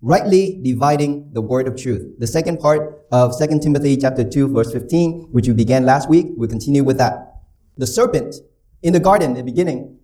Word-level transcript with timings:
rightly 0.00 0.60
dividing 0.62 1.30
the 1.32 1.40
word 1.40 1.66
of 1.66 1.76
truth. 1.76 2.18
The 2.18 2.26
second 2.26 2.60
part 2.60 3.04
of 3.10 3.34
2 3.38 3.58
Timothy 3.58 3.96
chapter 3.96 4.24
2 4.24 4.52
verse 4.52 4.72
15, 4.72 5.28
which 5.32 5.48
we 5.48 5.54
began 5.54 5.84
last 5.84 6.08
week, 6.08 6.26
we'll 6.36 6.48
continue 6.48 6.84
with 6.84 6.98
that. 6.98 7.42
The 7.76 7.86
serpent 7.86 8.36
in 8.82 8.92
the 8.92 9.00
garden 9.00 9.30
in 9.30 9.36
the 9.36 9.42
beginning, 9.42 9.98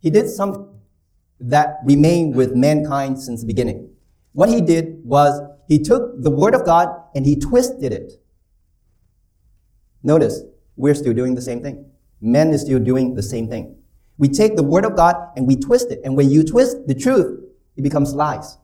he 0.00 0.10
did 0.10 0.28
something 0.28 0.68
that 1.38 1.78
remained 1.84 2.34
with 2.34 2.54
mankind 2.54 3.20
since 3.20 3.40
the 3.40 3.46
beginning. 3.46 3.90
What 4.32 4.48
he 4.48 4.60
did 4.60 5.04
was 5.04 5.40
he 5.68 5.78
took 5.78 6.22
the 6.22 6.30
word 6.30 6.54
of 6.54 6.64
God 6.64 6.88
and 7.14 7.24
he 7.24 7.36
twisted 7.36 7.92
it. 7.92 8.12
Notice, 10.02 10.42
we're 10.76 10.94
still 10.94 11.14
doing 11.14 11.34
the 11.34 11.42
same 11.42 11.62
thing. 11.62 11.90
Men 12.20 12.50
is 12.50 12.62
still 12.62 12.78
doing 12.78 13.14
the 13.14 13.22
same 13.22 13.48
thing. 13.48 13.76
We 14.18 14.28
take 14.28 14.56
the 14.56 14.62
word 14.62 14.84
of 14.84 14.96
God 14.96 15.16
and 15.36 15.46
we 15.46 15.56
twist 15.56 15.90
it. 15.90 16.00
And 16.04 16.16
when 16.16 16.30
you 16.30 16.44
twist 16.44 16.86
the 16.86 16.94
truth, 16.94 17.44
it 17.76 17.82
becomes 17.82 18.14
lies. 18.14 18.56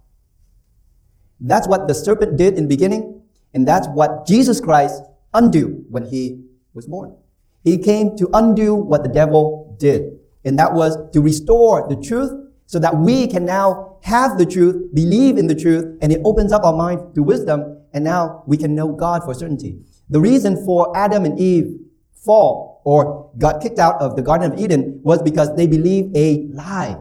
That's 1.45 1.67
what 1.67 1.89
the 1.89 1.95
serpent 1.95 2.37
did 2.37 2.55
in 2.55 2.65
the 2.65 2.69
beginning, 2.69 3.21
and 3.53 3.67
that's 3.67 3.89
what 3.89 4.27
Jesus 4.27 4.61
Christ 4.61 5.03
undo 5.35 5.85
when 5.91 6.07
he 6.07 6.45
was 6.73 6.87
born. 6.87 7.17
He 7.65 7.79
came 7.79 8.17
to 8.17 8.29
undo 8.33 8.75
what 8.75 9.03
the 9.03 9.09
devil 9.09 9.77
did, 9.79 10.19
and 10.45 10.59
that 10.59 10.73
was 10.73 10.97
to 11.13 11.21
restore 11.21 11.89
the 11.89 11.97
truth 11.97 12.33
so 12.67 12.79
that 12.79 12.97
we 12.97 13.27
can 13.27 13.45
now 13.45 13.99
have 14.03 14.39
the 14.39 14.47
truth, 14.47 14.95
believe 14.95 15.37
in 15.37 15.47
the 15.47 15.55
truth, 15.55 15.99
and 16.01 16.13
it 16.13 16.21
opens 16.25 16.53
up 16.53 16.65
our 16.65 16.77
mind 16.77 17.15
to 17.15 17.23
wisdom, 17.23 17.79
and 17.93 18.05
now 18.05 18.43
we 18.47 18.57
can 18.57 18.75
know 18.75 18.93
God 18.93 19.25
for 19.25 19.35
certainty. 19.35 19.79
The 20.11 20.21
reason 20.21 20.65
for 20.65 20.97
Adam 20.97 21.25
and 21.25 21.39
Eve 21.39 21.79
fall 22.13 22.83
or 22.85 23.31
got 23.39 23.61
kicked 23.63 23.79
out 23.79 24.01
of 24.01 24.17
the 24.17 24.23
Garden 24.23 24.53
of 24.53 24.59
Eden 24.59 25.01
was 25.03 25.23
because 25.23 25.55
they 25.57 25.67
believed 25.67 26.17
a 26.17 26.49
lie. 26.53 26.97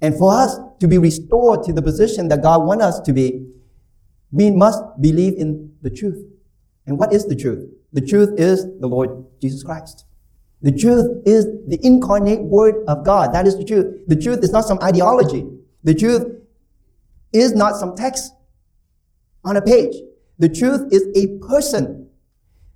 And 0.00 0.16
for 0.16 0.32
us 0.34 0.58
to 0.82 0.88
be 0.88 0.98
restored 0.98 1.62
to 1.62 1.72
the 1.72 1.80
position 1.80 2.26
that 2.26 2.42
God 2.42 2.66
wants 2.66 2.82
us 2.82 3.00
to 3.02 3.12
be, 3.12 3.46
we 4.32 4.50
must 4.50 4.82
believe 5.00 5.34
in 5.34 5.72
the 5.80 5.90
truth. 5.90 6.26
And 6.86 6.98
what 6.98 7.12
is 7.12 7.24
the 7.24 7.36
truth? 7.36 7.70
The 7.92 8.00
truth 8.00 8.30
is 8.36 8.66
the 8.80 8.88
Lord 8.88 9.24
Jesus 9.40 9.62
Christ. 9.62 10.06
The 10.60 10.72
truth 10.72 11.22
is 11.24 11.44
the 11.68 11.78
incarnate 11.86 12.40
word 12.40 12.84
of 12.88 13.04
God. 13.04 13.32
That 13.32 13.46
is 13.46 13.56
the 13.56 13.64
truth. 13.64 14.08
The 14.08 14.16
truth 14.16 14.42
is 14.42 14.50
not 14.50 14.64
some 14.64 14.80
ideology. 14.82 15.46
The 15.84 15.94
truth 15.94 16.26
is 17.32 17.52
not 17.52 17.76
some 17.76 17.94
text 17.94 18.34
on 19.44 19.56
a 19.56 19.62
page. 19.62 19.94
The 20.40 20.48
truth 20.48 20.92
is 20.92 21.06
a 21.14 21.38
person. 21.46 22.08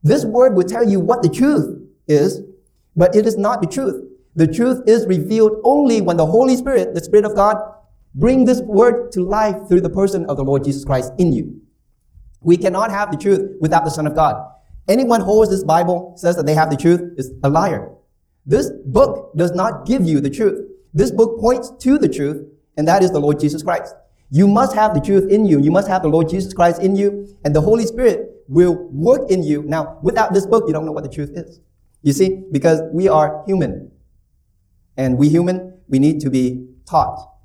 This 0.05 0.25
word 0.25 0.55
will 0.55 0.69
tell 0.69 0.89
you 0.89 1.01
what 1.01 1.25
the 1.25 1.29
truth 1.29 1.83
is, 2.07 2.41
but 2.95 3.17
it 3.17 3.27
is 3.27 3.37
not 3.37 3.63
the 3.63 3.67
truth. 3.67 4.01
The 4.37 4.47
truth 4.47 4.85
is 4.87 5.07
revealed 5.07 5.61
only 5.65 6.01
when 6.01 6.17
the 6.19 6.27
Holy 6.27 6.57
Spirit, 6.57 6.95
the 6.95 7.03
Spirit 7.03 7.25
of 7.25 7.35
God, 7.35 7.57
bring 8.17 8.45
this 8.45 8.61
word 8.63 9.13
to 9.13 9.23
life 9.23 9.69
through 9.69 9.83
the 9.83 9.91
person 9.91 10.27
of 10.27 10.37
the 10.37 10.45
Lord 10.45 10.65
Jesus 10.65 10.85
Christ 10.85 11.13
in 11.19 11.33
you. 11.33 11.61
We 12.41 12.57
cannot 12.57 12.91
have 12.91 13.11
the 13.11 13.17
truth 13.17 13.57
without 13.61 13.85
the 13.85 13.91
Son 13.91 14.07
of 14.07 14.15
God. 14.15 14.43
Anyone 14.89 15.21
who 15.21 15.27
holds 15.27 15.51
this 15.51 15.65
Bible 15.65 16.15
says 16.17 16.37
that 16.37 16.47
they 16.47 16.55
have 16.55 16.71
the 16.71 16.77
truth 16.77 17.13
is 17.19 17.33
a 17.45 17.49
liar. 17.49 17.93
This 18.47 18.71
book 18.87 19.33
does 19.37 19.53
not 19.53 19.87
give 19.87 20.05
you 20.05 20.21
the 20.21 20.31
truth. 20.31 20.69
This 20.95 21.11
book 21.11 21.39
points 21.41 21.71
to 21.81 21.99
the 21.99 22.09
truth, 22.09 22.47
and 22.77 22.89
that 22.89 23.03
is 23.03 23.11
the 23.11 23.21
Lord 23.21 23.39
Jesus 23.41 23.63
Christ. 23.63 23.95
You 24.31 24.49
must 24.49 24.75
have 24.75 24.95
the 24.95 25.01
truth 25.01 25.31
in 25.31 25.45
you. 25.45 25.61
You 25.61 25.71
must 25.71 25.89
have 25.89 26.03
the 26.03 26.09
Lord 26.09 26.29
Jesus 26.29 26.55
Christ 26.55 26.81
in 26.81 26.97
you, 26.97 27.37
and 27.45 27.55
the 27.55 27.61
Holy 27.61 27.85
Spirit 27.85 28.45
will 28.49 28.75
work 28.93 29.31
in 29.31 29.43
you. 29.43 29.63
Now, 29.63 29.99
without 30.03 30.33
this 30.33 30.47
book, 30.47 30.65
you 30.67 30.73
don't 30.73 30.87
know 30.87 30.93
what 30.93 31.05
the 31.05 31.11
truth 31.11 31.33
is. 31.35 31.61
You 32.03 32.13
see, 32.13 32.45
because 32.53 32.81
we 32.93 33.09
are 33.09 33.43
human. 33.47 33.91
And 34.97 35.19
we 35.19 35.29
human, 35.29 35.81
we 35.89 35.99
need 35.99 36.21
to 36.21 36.31
be 36.31 36.67
taught. 36.89 37.36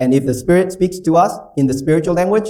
And 0.00 0.14
if 0.14 0.24
the 0.24 0.34
Spirit 0.34 0.72
speaks 0.72 0.98
to 1.00 1.16
us 1.16 1.38
in 1.56 1.66
the 1.66 1.74
spiritual 1.74 2.14
language, 2.14 2.48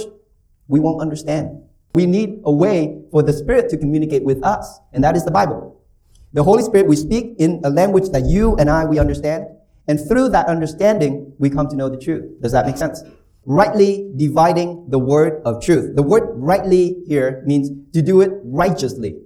we 0.69 0.79
won't 0.79 1.01
understand. 1.01 1.61
We 1.93 2.05
need 2.05 2.39
a 2.45 2.51
way 2.51 3.03
for 3.11 3.21
the 3.21 3.33
Spirit 3.33 3.69
to 3.69 3.77
communicate 3.77 4.23
with 4.23 4.41
us, 4.43 4.79
and 4.93 5.03
that 5.03 5.17
is 5.17 5.25
the 5.25 5.31
Bible. 5.31 5.83
The 6.31 6.43
Holy 6.43 6.63
Spirit, 6.63 6.87
we 6.87 6.95
speak 6.95 7.35
in 7.37 7.59
a 7.65 7.69
language 7.69 8.09
that 8.11 8.25
you 8.25 8.55
and 8.55 8.69
I, 8.69 8.85
we 8.85 8.97
understand, 8.97 9.47
and 9.89 9.99
through 9.99 10.29
that 10.29 10.47
understanding, 10.47 11.33
we 11.37 11.49
come 11.49 11.67
to 11.67 11.75
know 11.75 11.89
the 11.89 11.97
truth. 11.97 12.41
Does 12.41 12.53
that 12.53 12.65
make 12.65 12.77
sense? 12.77 13.03
Rightly 13.45 14.13
dividing 14.15 14.85
the 14.89 14.99
word 14.99 15.41
of 15.43 15.61
truth. 15.61 15.95
The 15.97 16.03
word 16.03 16.29
rightly 16.35 17.03
here 17.05 17.43
means 17.45 17.69
to 17.91 18.01
do 18.01 18.21
it 18.21 18.31
righteously. 18.45 19.17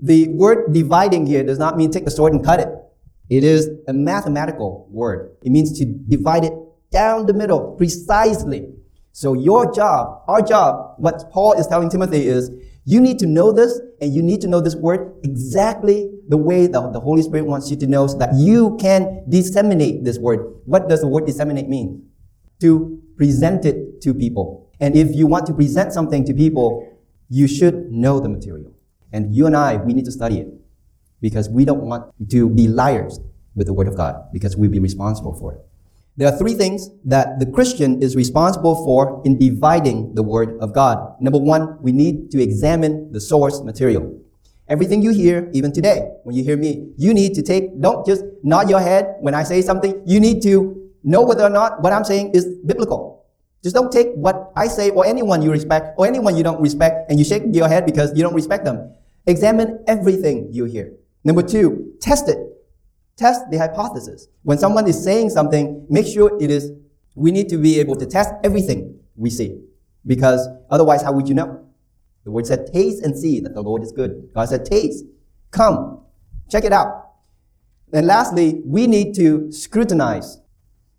The 0.00 0.28
word 0.28 0.72
dividing 0.72 1.26
here 1.26 1.44
does 1.44 1.58
not 1.58 1.76
mean 1.76 1.92
take 1.92 2.04
the 2.04 2.10
sword 2.10 2.32
and 2.32 2.44
cut 2.44 2.58
it. 2.58 2.68
It 3.30 3.44
is 3.44 3.70
a 3.86 3.92
mathematical 3.92 4.88
word. 4.90 5.36
It 5.42 5.52
means 5.52 5.78
to 5.78 5.84
divide 5.84 6.44
it 6.44 6.52
down 6.90 7.26
the 7.26 7.34
middle 7.34 7.74
precisely. 7.76 8.68
So 9.12 9.32
your 9.32 9.72
job, 9.72 10.22
our 10.28 10.42
job, 10.42 10.94
what 10.98 11.30
Paul 11.30 11.54
is 11.54 11.66
telling 11.66 11.88
Timothy 11.88 12.26
is, 12.26 12.50
you 12.84 13.00
need 13.00 13.18
to 13.20 13.26
know 13.26 13.50
this 13.50 13.80
and 14.00 14.14
you 14.14 14.22
need 14.22 14.40
to 14.42 14.48
know 14.48 14.60
this 14.60 14.76
word 14.76 15.14
exactly 15.24 16.10
the 16.28 16.36
way 16.36 16.66
that 16.66 16.92
the 16.92 17.00
Holy 17.00 17.22
Spirit 17.22 17.46
wants 17.46 17.70
you 17.70 17.76
to 17.78 17.86
know 17.86 18.06
so 18.06 18.18
that 18.18 18.34
you 18.34 18.76
can 18.80 19.24
disseminate 19.28 20.04
this 20.04 20.18
word. 20.18 20.54
What 20.66 20.88
does 20.88 21.00
the 21.00 21.08
word 21.08 21.26
disseminate 21.26 21.68
mean? 21.68 22.08
To 22.60 23.02
present 23.16 23.64
it 23.64 24.00
to 24.02 24.14
people. 24.14 24.70
And 24.80 24.96
if 24.96 25.14
you 25.14 25.26
want 25.26 25.46
to 25.46 25.54
present 25.54 25.92
something 25.92 26.24
to 26.26 26.34
people, 26.34 26.86
you 27.28 27.48
should 27.48 27.90
know 27.90 28.20
the 28.20 28.28
material. 28.28 28.72
And 29.12 29.34
you 29.34 29.46
and 29.46 29.56
I, 29.56 29.76
we 29.76 29.94
need 29.94 30.04
to 30.04 30.12
study 30.12 30.40
it 30.40 30.48
because 31.20 31.48
we 31.48 31.64
don't 31.64 31.82
want 31.82 32.12
to 32.30 32.50
be 32.50 32.68
liars 32.68 33.18
with 33.54 33.66
the 33.66 33.72
Word 33.72 33.88
of 33.88 33.96
God 33.96 34.26
because 34.32 34.56
we'll 34.56 34.70
be 34.70 34.78
responsible 34.78 35.34
for 35.34 35.54
it. 35.54 35.65
There 36.16 36.26
are 36.32 36.36
three 36.38 36.54
things 36.54 36.88
that 37.04 37.38
the 37.40 37.44
Christian 37.44 38.00
is 38.02 38.16
responsible 38.16 38.74
for 38.86 39.20
in 39.26 39.38
dividing 39.38 40.14
the 40.14 40.22
Word 40.22 40.56
of 40.60 40.72
God. 40.72 41.14
Number 41.20 41.38
one, 41.38 41.76
we 41.82 41.92
need 41.92 42.30
to 42.30 42.42
examine 42.42 43.12
the 43.12 43.20
source 43.20 43.60
material. 43.60 44.18
Everything 44.66 45.02
you 45.02 45.10
hear, 45.12 45.50
even 45.52 45.72
today, 45.72 46.08
when 46.24 46.34
you 46.34 46.42
hear 46.42 46.56
me, 46.56 46.88
you 46.96 47.12
need 47.12 47.34
to 47.34 47.42
take, 47.42 47.78
don't 47.80 48.06
just 48.06 48.24
nod 48.42 48.70
your 48.70 48.80
head 48.80 49.16
when 49.20 49.34
I 49.34 49.42
say 49.42 49.60
something. 49.60 50.02
You 50.06 50.18
need 50.18 50.40
to 50.42 50.90
know 51.04 51.20
whether 51.20 51.44
or 51.44 51.50
not 51.50 51.82
what 51.82 51.92
I'm 51.92 52.04
saying 52.04 52.30
is 52.32 52.46
biblical. 52.64 53.26
Just 53.62 53.76
don't 53.76 53.92
take 53.92 54.08
what 54.14 54.52
I 54.56 54.68
say 54.68 54.90
or 54.90 55.04
anyone 55.04 55.42
you 55.42 55.52
respect 55.52 55.98
or 55.98 56.06
anyone 56.06 56.34
you 56.34 56.42
don't 56.42 56.62
respect 56.62 57.10
and 57.10 57.18
you 57.18 57.26
shake 57.26 57.42
your 57.52 57.68
head 57.68 57.84
because 57.84 58.16
you 58.16 58.22
don't 58.22 58.34
respect 58.34 58.64
them. 58.64 58.94
Examine 59.26 59.84
everything 59.86 60.48
you 60.50 60.64
hear. 60.64 60.94
Number 61.24 61.42
two, 61.42 61.92
test 62.00 62.28
it. 62.28 62.38
Test 63.16 63.50
the 63.50 63.58
hypothesis. 63.58 64.28
When 64.42 64.58
someone 64.58 64.86
is 64.86 65.02
saying 65.02 65.30
something, 65.30 65.86
make 65.88 66.06
sure 66.06 66.36
it 66.40 66.50
is, 66.50 66.70
we 67.14 67.32
need 67.32 67.48
to 67.48 67.56
be 67.56 67.80
able 67.80 67.96
to 67.96 68.06
test 68.06 68.34
everything 68.44 68.98
we 69.16 69.30
see. 69.30 69.62
Because 70.06 70.46
otherwise, 70.70 71.02
how 71.02 71.12
would 71.12 71.28
you 71.28 71.34
know? 71.34 71.66
The 72.24 72.30
word 72.30 72.46
said, 72.46 72.72
taste 72.72 73.02
and 73.02 73.16
see 73.16 73.40
that 73.40 73.54
the 73.54 73.62
Lord 73.62 73.82
is 73.82 73.92
good. 73.92 74.30
God 74.34 74.48
said, 74.48 74.66
taste. 74.66 75.04
Come. 75.50 76.02
Check 76.50 76.64
it 76.64 76.72
out. 76.72 77.12
And 77.92 78.06
lastly, 78.06 78.60
we 78.64 78.86
need 78.86 79.14
to 79.14 79.50
scrutinize. 79.50 80.38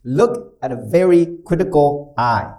Look 0.03 0.57
at 0.61 0.71
a 0.71 0.75
very 0.75 1.37
critical 1.45 2.13
eye. 2.17 2.53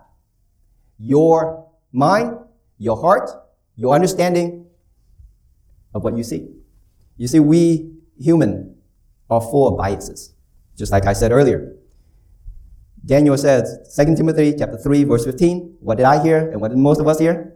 Your 0.98 1.66
mind, 1.92 2.36
your 2.76 3.00
heart, 3.00 3.30
your 3.74 3.94
understanding 3.94 4.66
of 5.94 6.04
what 6.04 6.16
you 6.16 6.22
see. 6.22 6.48
You 7.16 7.26
see, 7.26 7.40
we 7.40 7.90
human 8.20 8.67
are 9.30 9.40
full 9.40 9.68
of 9.68 9.76
biases, 9.76 10.34
just 10.76 10.92
like 10.92 11.06
I 11.06 11.12
said 11.12 11.32
earlier. 11.32 11.74
Daniel 13.04 13.36
says, 13.38 13.94
2 13.96 14.16
Timothy 14.16 14.54
chapter 14.58 14.76
3, 14.76 15.04
verse 15.04 15.24
15. 15.24 15.78
What 15.80 15.96
did 15.96 16.04
I 16.04 16.22
hear 16.22 16.50
and 16.50 16.60
what 16.60 16.68
did 16.68 16.78
most 16.78 17.00
of 17.00 17.08
us 17.08 17.18
hear? 17.18 17.54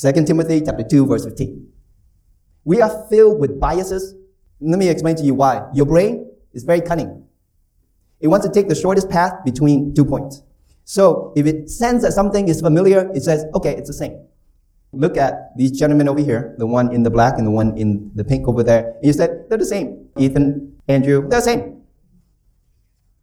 2 0.00 0.12
Timothy 0.24 0.62
chapter 0.64 0.84
2, 0.84 1.06
verse 1.06 1.24
15. 1.24 1.68
We 2.64 2.80
are 2.80 3.06
filled 3.08 3.40
with 3.40 3.60
biases. 3.60 4.14
Let 4.60 4.78
me 4.78 4.88
explain 4.88 5.16
to 5.16 5.22
you 5.22 5.34
why. 5.34 5.68
Your 5.74 5.86
brain 5.86 6.30
is 6.52 6.64
very 6.64 6.80
cunning. 6.80 7.24
It 8.20 8.28
wants 8.28 8.46
to 8.46 8.52
take 8.52 8.68
the 8.68 8.74
shortest 8.74 9.10
path 9.10 9.32
between 9.44 9.94
two 9.94 10.04
points. 10.04 10.42
So 10.84 11.32
if 11.36 11.46
it 11.46 11.68
senses 11.68 12.02
that 12.02 12.12
something 12.12 12.48
is 12.48 12.60
familiar, 12.60 13.10
it 13.14 13.22
says, 13.22 13.44
okay, 13.54 13.76
it's 13.76 13.88
the 13.88 13.94
same 13.94 14.26
look 14.96 15.16
at 15.16 15.56
these 15.56 15.70
gentlemen 15.70 16.08
over 16.08 16.20
here, 16.20 16.54
the 16.58 16.66
one 16.66 16.92
in 16.92 17.02
the 17.02 17.10
black 17.10 17.38
and 17.38 17.46
the 17.46 17.50
one 17.50 17.76
in 17.76 18.10
the 18.14 18.24
pink 18.24 18.48
over 18.48 18.62
there. 18.62 18.94
And 18.96 19.04
you 19.06 19.12
said, 19.12 19.46
they're 19.48 19.58
the 19.58 19.66
same. 19.66 20.08
Ethan, 20.18 20.76
Andrew, 20.88 21.20
they're 21.28 21.40
the 21.40 21.44
same. 21.44 21.82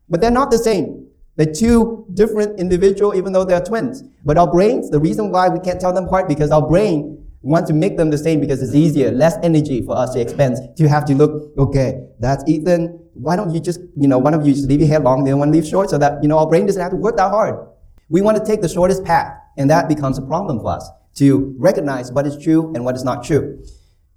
But 0.10 0.22
they're 0.22 0.32
not 0.32 0.52
the 0.52 0.58
same. 0.58 1.08
They're 1.36 1.52
two 1.52 2.06
different 2.14 2.60
individuals, 2.60 3.16
even 3.16 3.34
though 3.34 3.44
they're 3.44 3.64
twins. 3.64 4.04
But 4.24 4.38
our 4.38 4.50
brains, 4.50 4.92
the 4.92 5.00
reason 5.00 5.32
why 5.32 5.50
we 5.50 5.60
can't 5.60 5.82
tell 5.82 5.92
them 5.92 6.06
apart, 6.06 6.28
because 6.28 6.52
our 6.52 6.62
brain 6.62 7.26
wants 7.42 7.70
to 7.70 7.74
make 7.74 7.98
them 7.98 8.10
the 8.10 8.18
same 8.18 8.40
because 8.40 8.62
it's 8.62 8.76
easier, 8.76 9.12
less 9.12 9.36
energy 9.44 9.82
for 9.82 9.98
us 9.98 10.14
to 10.14 10.22
expend 10.22 10.58
to 10.78 10.88
have 10.88 11.06
to 11.06 11.16
look, 11.16 11.52
okay, 11.58 12.08
that's 12.20 12.44
Ethan. 12.48 13.00
Why 13.16 13.36
don't 13.36 13.54
you 13.54 13.60
just, 13.60 13.80
you 13.98 14.08
know, 14.08 14.18
one 14.18 14.34
of 14.34 14.46
you 14.46 14.54
just 14.54 14.70
leave 14.70 14.80
your 14.80 14.90
hair 14.90 15.00
long, 15.00 15.24
the 15.24 15.32
other 15.32 15.38
one 15.38 15.52
leave 15.52 15.68
short 15.68 15.90
so 15.90 15.98
that, 15.98 16.22
you 16.22 16.30
know, 16.30 16.38
our 16.38 16.48
brain 16.48 16.66
doesn't 16.66 16.82
have 16.82 16.92
to 16.92 16.98
work 16.98 17.18
that 17.18 17.30
hard. 17.30 17.68
We 18.10 18.22
want 18.22 18.38
to 18.38 18.46
take 18.46 18.62
the 18.62 18.70
shortest 18.70 19.04
path, 19.04 19.36
and 19.58 19.70
that 19.70 19.90
becomes 19.90 20.18
a 20.18 20.22
problem 20.22 20.60
for 20.60 20.72
us 20.72 20.90
to 21.16 21.56
recognize 21.58 22.12
what 22.12 22.26
is 22.26 22.38
true 22.44 22.74
and 22.74 22.84
what 22.86 22.96
is 22.96 23.04
not 23.04 23.24
true. 23.24 23.64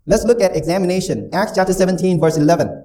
Let's 0.06 0.24
look 0.24 0.40
at 0.40 0.56
examination. 0.56 1.30
Acts 1.32 1.52
chapter 1.54 1.72
17, 1.72 2.20
verse 2.20 2.36
11. 2.36 2.84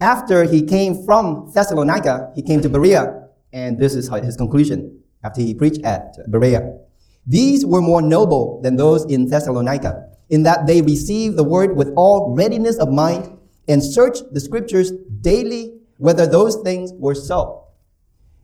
After 0.00 0.44
he 0.44 0.62
came 0.62 1.04
from 1.04 1.50
Thessalonica, 1.54 2.32
he 2.34 2.42
came 2.42 2.60
to 2.60 2.68
Berea, 2.68 3.28
and 3.52 3.78
this 3.78 3.94
is 3.94 4.08
his 4.08 4.36
conclusion. 4.36 5.02
after 5.24 5.40
he 5.40 5.54
preached 5.54 5.82
at 5.82 6.14
Berea. 6.30 6.78
These 7.26 7.66
were 7.66 7.80
more 7.80 8.02
noble 8.02 8.60
than 8.62 8.76
those 8.76 9.04
in 9.06 9.28
Thessalonica, 9.28 10.08
in 10.30 10.44
that 10.44 10.66
they 10.66 10.82
received 10.82 11.36
the 11.36 11.42
word 11.44 11.76
with 11.76 11.92
all 11.96 12.34
readiness 12.36 12.78
of 12.78 12.92
mind 12.92 13.36
and 13.66 13.82
searched 13.82 14.22
the 14.32 14.40
scriptures 14.40 14.92
daily 15.20 15.74
whether 15.98 16.26
those 16.26 16.56
things 16.62 16.92
were 16.94 17.14
so. 17.14 17.64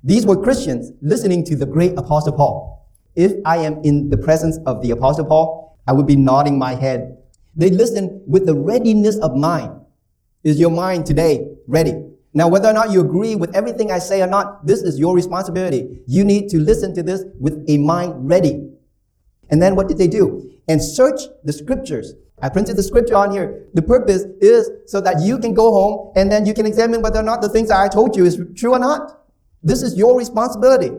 These 0.02 0.26
were 0.26 0.42
Christians 0.42 0.90
listening 1.00 1.44
to 1.44 1.54
the 1.54 1.66
great 1.66 1.96
apostle 1.96 2.32
Paul. 2.32 2.71
If 3.14 3.32
I 3.44 3.58
am 3.58 3.82
in 3.84 4.10
the 4.10 4.16
presence 4.16 4.58
of 4.66 4.82
the 4.82 4.90
apostle 4.90 5.26
Paul, 5.26 5.78
I 5.86 5.92
would 5.92 6.06
be 6.06 6.16
nodding 6.16 6.58
my 6.58 6.74
head. 6.74 7.18
They 7.54 7.70
listen 7.70 8.22
with 8.26 8.46
the 8.46 8.54
readiness 8.54 9.18
of 9.18 9.36
mind. 9.36 9.80
Is 10.44 10.58
your 10.58 10.70
mind 10.70 11.06
today 11.06 11.54
ready? 11.66 11.94
Now, 12.34 12.48
whether 12.48 12.68
or 12.68 12.72
not 12.72 12.90
you 12.90 13.00
agree 13.00 13.36
with 13.36 13.54
everything 13.54 13.92
I 13.92 13.98
say 13.98 14.22
or 14.22 14.26
not, 14.26 14.66
this 14.66 14.82
is 14.82 14.98
your 14.98 15.14
responsibility. 15.14 16.02
You 16.06 16.24
need 16.24 16.48
to 16.50 16.58
listen 16.58 16.94
to 16.94 17.02
this 17.02 17.24
with 17.38 17.62
a 17.68 17.76
mind 17.76 18.28
ready. 18.28 18.70
And 19.50 19.60
then 19.60 19.76
what 19.76 19.88
did 19.88 19.98
they 19.98 20.08
do? 20.08 20.50
And 20.66 20.82
search 20.82 21.20
the 21.44 21.52
scriptures. 21.52 22.14
I 22.40 22.48
printed 22.48 22.76
the 22.76 22.82
scripture 22.82 23.16
on 23.16 23.30
here. 23.30 23.66
The 23.74 23.82
purpose 23.82 24.22
is 24.40 24.70
so 24.86 25.00
that 25.02 25.20
you 25.20 25.38
can 25.38 25.52
go 25.52 25.72
home 25.72 26.12
and 26.16 26.32
then 26.32 26.46
you 26.46 26.54
can 26.54 26.64
examine 26.64 27.02
whether 27.02 27.20
or 27.20 27.22
not 27.22 27.42
the 27.42 27.48
things 27.50 27.70
I 27.70 27.86
told 27.88 28.16
you 28.16 28.24
is 28.24 28.40
true 28.56 28.72
or 28.72 28.78
not. 28.78 29.26
This 29.62 29.82
is 29.82 29.96
your 29.96 30.18
responsibility. 30.18 30.90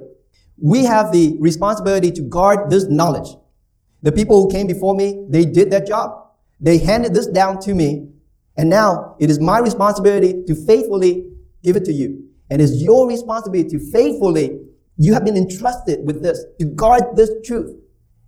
We 0.57 0.85
have 0.85 1.11
the 1.11 1.37
responsibility 1.39 2.11
to 2.11 2.21
guard 2.21 2.69
this 2.69 2.85
knowledge. 2.89 3.35
The 4.01 4.11
people 4.11 4.41
who 4.41 4.51
came 4.51 4.67
before 4.67 4.95
me, 4.95 5.25
they 5.29 5.45
did 5.45 5.71
their 5.71 5.83
job. 5.83 6.11
They 6.59 6.77
handed 6.77 7.13
this 7.13 7.27
down 7.27 7.59
to 7.61 7.73
me. 7.73 8.09
And 8.55 8.69
now 8.69 9.15
it 9.19 9.29
is 9.29 9.39
my 9.39 9.59
responsibility 9.59 10.43
to 10.45 10.55
faithfully 10.55 11.29
give 11.63 11.75
it 11.75 11.85
to 11.85 11.93
you. 11.93 12.23
And 12.49 12.61
it's 12.61 12.81
your 12.81 13.07
responsibility 13.07 13.69
to 13.69 13.79
faithfully, 13.91 14.59
you 14.97 15.13
have 15.13 15.25
been 15.25 15.37
entrusted 15.37 16.05
with 16.05 16.21
this, 16.21 16.43
to 16.59 16.65
guard 16.65 17.15
this 17.15 17.31
truth. 17.43 17.75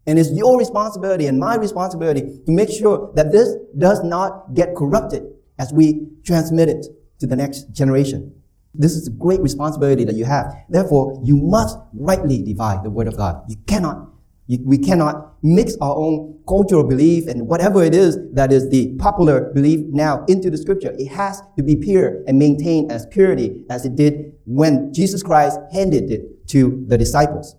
And 0.07 0.17
it's 0.19 0.31
your 0.31 0.57
responsibility 0.57 1.27
and 1.27 1.39
my 1.39 1.55
responsibility 1.55 2.21
to 2.21 2.51
make 2.51 2.69
sure 2.69 3.11
that 3.15 3.31
this 3.31 3.55
does 3.77 4.03
not 4.03 4.53
get 4.53 4.75
corrupted 4.75 5.23
as 5.59 5.73
we 5.73 6.07
transmit 6.23 6.69
it 6.69 6.85
to 7.19 7.27
the 7.27 7.35
next 7.35 7.71
generation. 7.71 8.33
This 8.77 8.95
is 8.95 9.07
a 9.07 9.11
great 9.11 9.41
responsibility 9.41 10.03
that 10.05 10.15
you 10.15 10.25
have. 10.25 10.53
Therefore, 10.69 11.19
you 11.23 11.37
must 11.37 11.77
rightly 11.93 12.41
divide 12.41 12.83
the 12.83 12.89
word 12.89 13.07
of 13.07 13.17
God. 13.17 13.43
You 13.47 13.55
cannot, 13.67 14.09
you, 14.47 14.59
we 14.63 14.77
cannot 14.77 15.33
mix 15.43 15.75
our 15.81 15.95
own 15.95 16.39
cultural 16.47 16.83
belief 16.83 17.27
and 17.27 17.47
whatever 17.47 17.83
it 17.83 17.95
is 17.95 18.17
that 18.33 18.51
is 18.51 18.69
the 18.69 18.95
popular 18.97 19.51
belief 19.53 19.85
now 19.89 20.25
into 20.27 20.49
the 20.49 20.57
scripture. 20.57 20.93
It 20.97 21.07
has 21.07 21.41
to 21.57 21.63
be 21.63 21.75
pure 21.75 22.23
and 22.27 22.37
maintained 22.37 22.91
as 22.91 23.05
purity 23.07 23.63
as 23.69 23.85
it 23.85 23.95
did 23.95 24.33
when 24.45 24.93
Jesus 24.93 25.23
Christ 25.23 25.59
handed 25.71 26.11
it 26.11 26.47
to 26.49 26.83
the 26.87 26.97
disciples. 26.97 27.55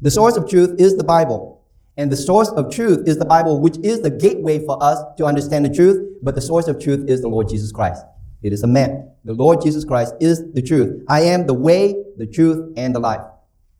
The 0.00 0.10
source 0.10 0.36
of 0.36 0.48
truth 0.48 0.80
is 0.80 0.96
the 0.96 1.04
Bible. 1.04 1.62
And 1.96 2.10
the 2.10 2.16
source 2.16 2.48
of 2.50 2.74
truth 2.74 3.06
is 3.06 3.18
the 3.18 3.24
Bible, 3.24 3.60
which 3.60 3.78
is 3.78 4.00
the 4.00 4.10
gateway 4.10 4.64
for 4.64 4.82
us 4.82 4.98
to 5.16 5.24
understand 5.24 5.64
the 5.64 5.72
truth. 5.72 6.18
But 6.22 6.34
the 6.34 6.40
source 6.40 6.66
of 6.66 6.80
truth 6.80 7.08
is 7.08 7.22
the 7.22 7.28
Lord 7.28 7.48
Jesus 7.48 7.70
Christ. 7.70 8.04
It 8.44 8.52
is 8.52 8.62
a 8.62 8.66
man. 8.66 9.10
The 9.24 9.32
Lord 9.32 9.62
Jesus 9.62 9.86
Christ 9.86 10.14
is 10.20 10.52
the 10.52 10.60
truth. 10.60 11.02
I 11.08 11.22
am 11.22 11.46
the 11.46 11.54
way, 11.54 11.94
the 12.18 12.26
truth, 12.26 12.74
and 12.76 12.94
the 12.94 13.00
life. 13.00 13.22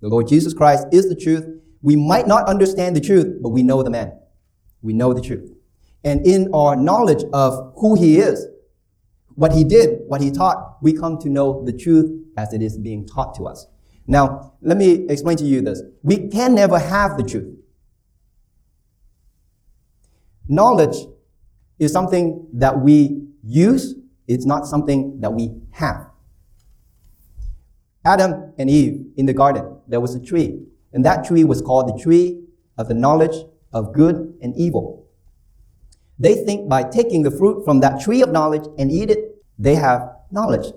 The 0.00 0.08
Lord 0.08 0.26
Jesus 0.26 0.54
Christ 0.54 0.86
is 0.90 1.06
the 1.10 1.14
truth. 1.14 1.46
We 1.82 1.96
might 1.96 2.26
not 2.26 2.48
understand 2.48 2.96
the 2.96 3.00
truth, 3.02 3.42
but 3.42 3.50
we 3.50 3.62
know 3.62 3.82
the 3.82 3.90
man. 3.90 4.18
We 4.80 4.94
know 4.94 5.12
the 5.12 5.20
truth. 5.20 5.52
And 6.02 6.26
in 6.26 6.48
our 6.54 6.76
knowledge 6.76 7.24
of 7.34 7.74
who 7.76 7.94
he 7.94 8.18
is, 8.18 8.46
what 9.34 9.52
he 9.52 9.64
did, 9.64 10.00
what 10.06 10.22
he 10.22 10.30
taught, 10.30 10.78
we 10.80 10.94
come 10.94 11.18
to 11.18 11.28
know 11.28 11.62
the 11.66 11.72
truth 11.72 12.24
as 12.38 12.54
it 12.54 12.62
is 12.62 12.78
being 12.78 13.06
taught 13.06 13.34
to 13.34 13.46
us. 13.46 13.66
Now, 14.06 14.54
let 14.62 14.78
me 14.78 15.06
explain 15.10 15.36
to 15.38 15.44
you 15.44 15.60
this. 15.60 15.82
We 16.02 16.28
can 16.28 16.54
never 16.54 16.78
have 16.78 17.18
the 17.18 17.22
truth. 17.22 17.54
Knowledge 20.48 20.96
is 21.78 21.92
something 21.92 22.48
that 22.54 22.80
we 22.80 23.26
use 23.42 23.94
it's 24.26 24.46
not 24.46 24.66
something 24.66 25.20
that 25.20 25.32
we 25.32 25.54
have. 25.72 26.06
Adam 28.04 28.52
and 28.58 28.68
Eve 28.68 29.06
in 29.16 29.26
the 29.26 29.32
garden, 29.32 29.78
there 29.88 30.00
was 30.00 30.14
a 30.14 30.20
tree, 30.20 30.60
and 30.92 31.04
that 31.04 31.24
tree 31.24 31.44
was 31.44 31.62
called 31.62 31.88
the 31.88 32.02
tree 32.02 32.44
of 32.76 32.88
the 32.88 32.94
knowledge 32.94 33.44
of 33.72 33.92
good 33.92 34.34
and 34.42 34.54
evil. 34.56 35.06
They 36.18 36.44
think 36.44 36.68
by 36.68 36.84
taking 36.84 37.22
the 37.22 37.30
fruit 37.30 37.64
from 37.64 37.80
that 37.80 38.00
tree 38.00 38.22
of 38.22 38.30
knowledge 38.30 38.66
and 38.78 38.90
eat 38.90 39.10
it, 39.10 39.42
they 39.58 39.74
have 39.74 40.16
knowledge. 40.30 40.72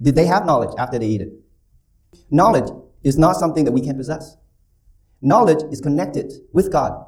Did 0.00 0.14
they 0.14 0.26
have 0.26 0.46
knowledge 0.46 0.74
after 0.78 0.98
they 0.98 1.06
eat 1.06 1.20
it? 1.20 1.32
Knowledge 2.30 2.70
is 3.02 3.18
not 3.18 3.36
something 3.36 3.64
that 3.64 3.72
we 3.72 3.80
can 3.80 3.96
possess. 3.96 4.36
Knowledge 5.20 5.62
is 5.70 5.80
connected 5.80 6.32
with 6.52 6.70
God 6.70 7.06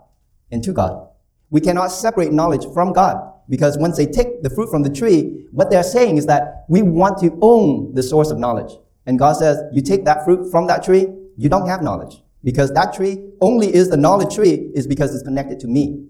and 0.51 0.63
to 0.65 0.73
God. 0.73 1.09
We 1.51 1.61
cannot 1.61 1.89
separate 1.89 2.33
knowledge 2.33 2.65
from 2.73 2.93
God. 2.93 3.34
Because 3.49 3.77
once 3.79 3.97
they 3.97 4.07
take 4.07 4.43
the 4.43 4.51
fruit 4.51 4.71
from 4.71 4.83
the 4.83 4.91
tree, 4.91 5.47
what 5.53 5.71
they're 5.71 5.83
saying 5.83 6.17
is 6.17 6.27
that 6.27 6.65
we 6.69 6.83
want 6.83 7.19
to 7.19 7.37
own 7.43 7.95
the 7.95 8.03
source 8.03 8.31
of 8.31 8.39
knowledge. 8.39 8.73
And 9.07 9.19
God 9.19 9.35
says, 9.35 9.61
you 9.73 9.83
take 9.83 10.05
that 10.07 10.25
fruit 10.25 10.51
from 10.51 10.67
that 10.69 10.83
tree, 10.83 11.07
you 11.37 11.49
don't 11.49 11.69
have 11.69 11.83
knowledge. 11.83 12.23
Because 12.43 12.73
that 12.73 12.95
tree 12.95 13.31
only 13.41 13.75
is 13.75 13.89
the 13.89 13.97
knowledge 13.97 14.35
tree 14.35 14.71
is 14.75 14.87
because 14.87 15.15
it's 15.15 15.23
connected 15.23 15.61
to 15.61 15.67
me. 15.67 16.07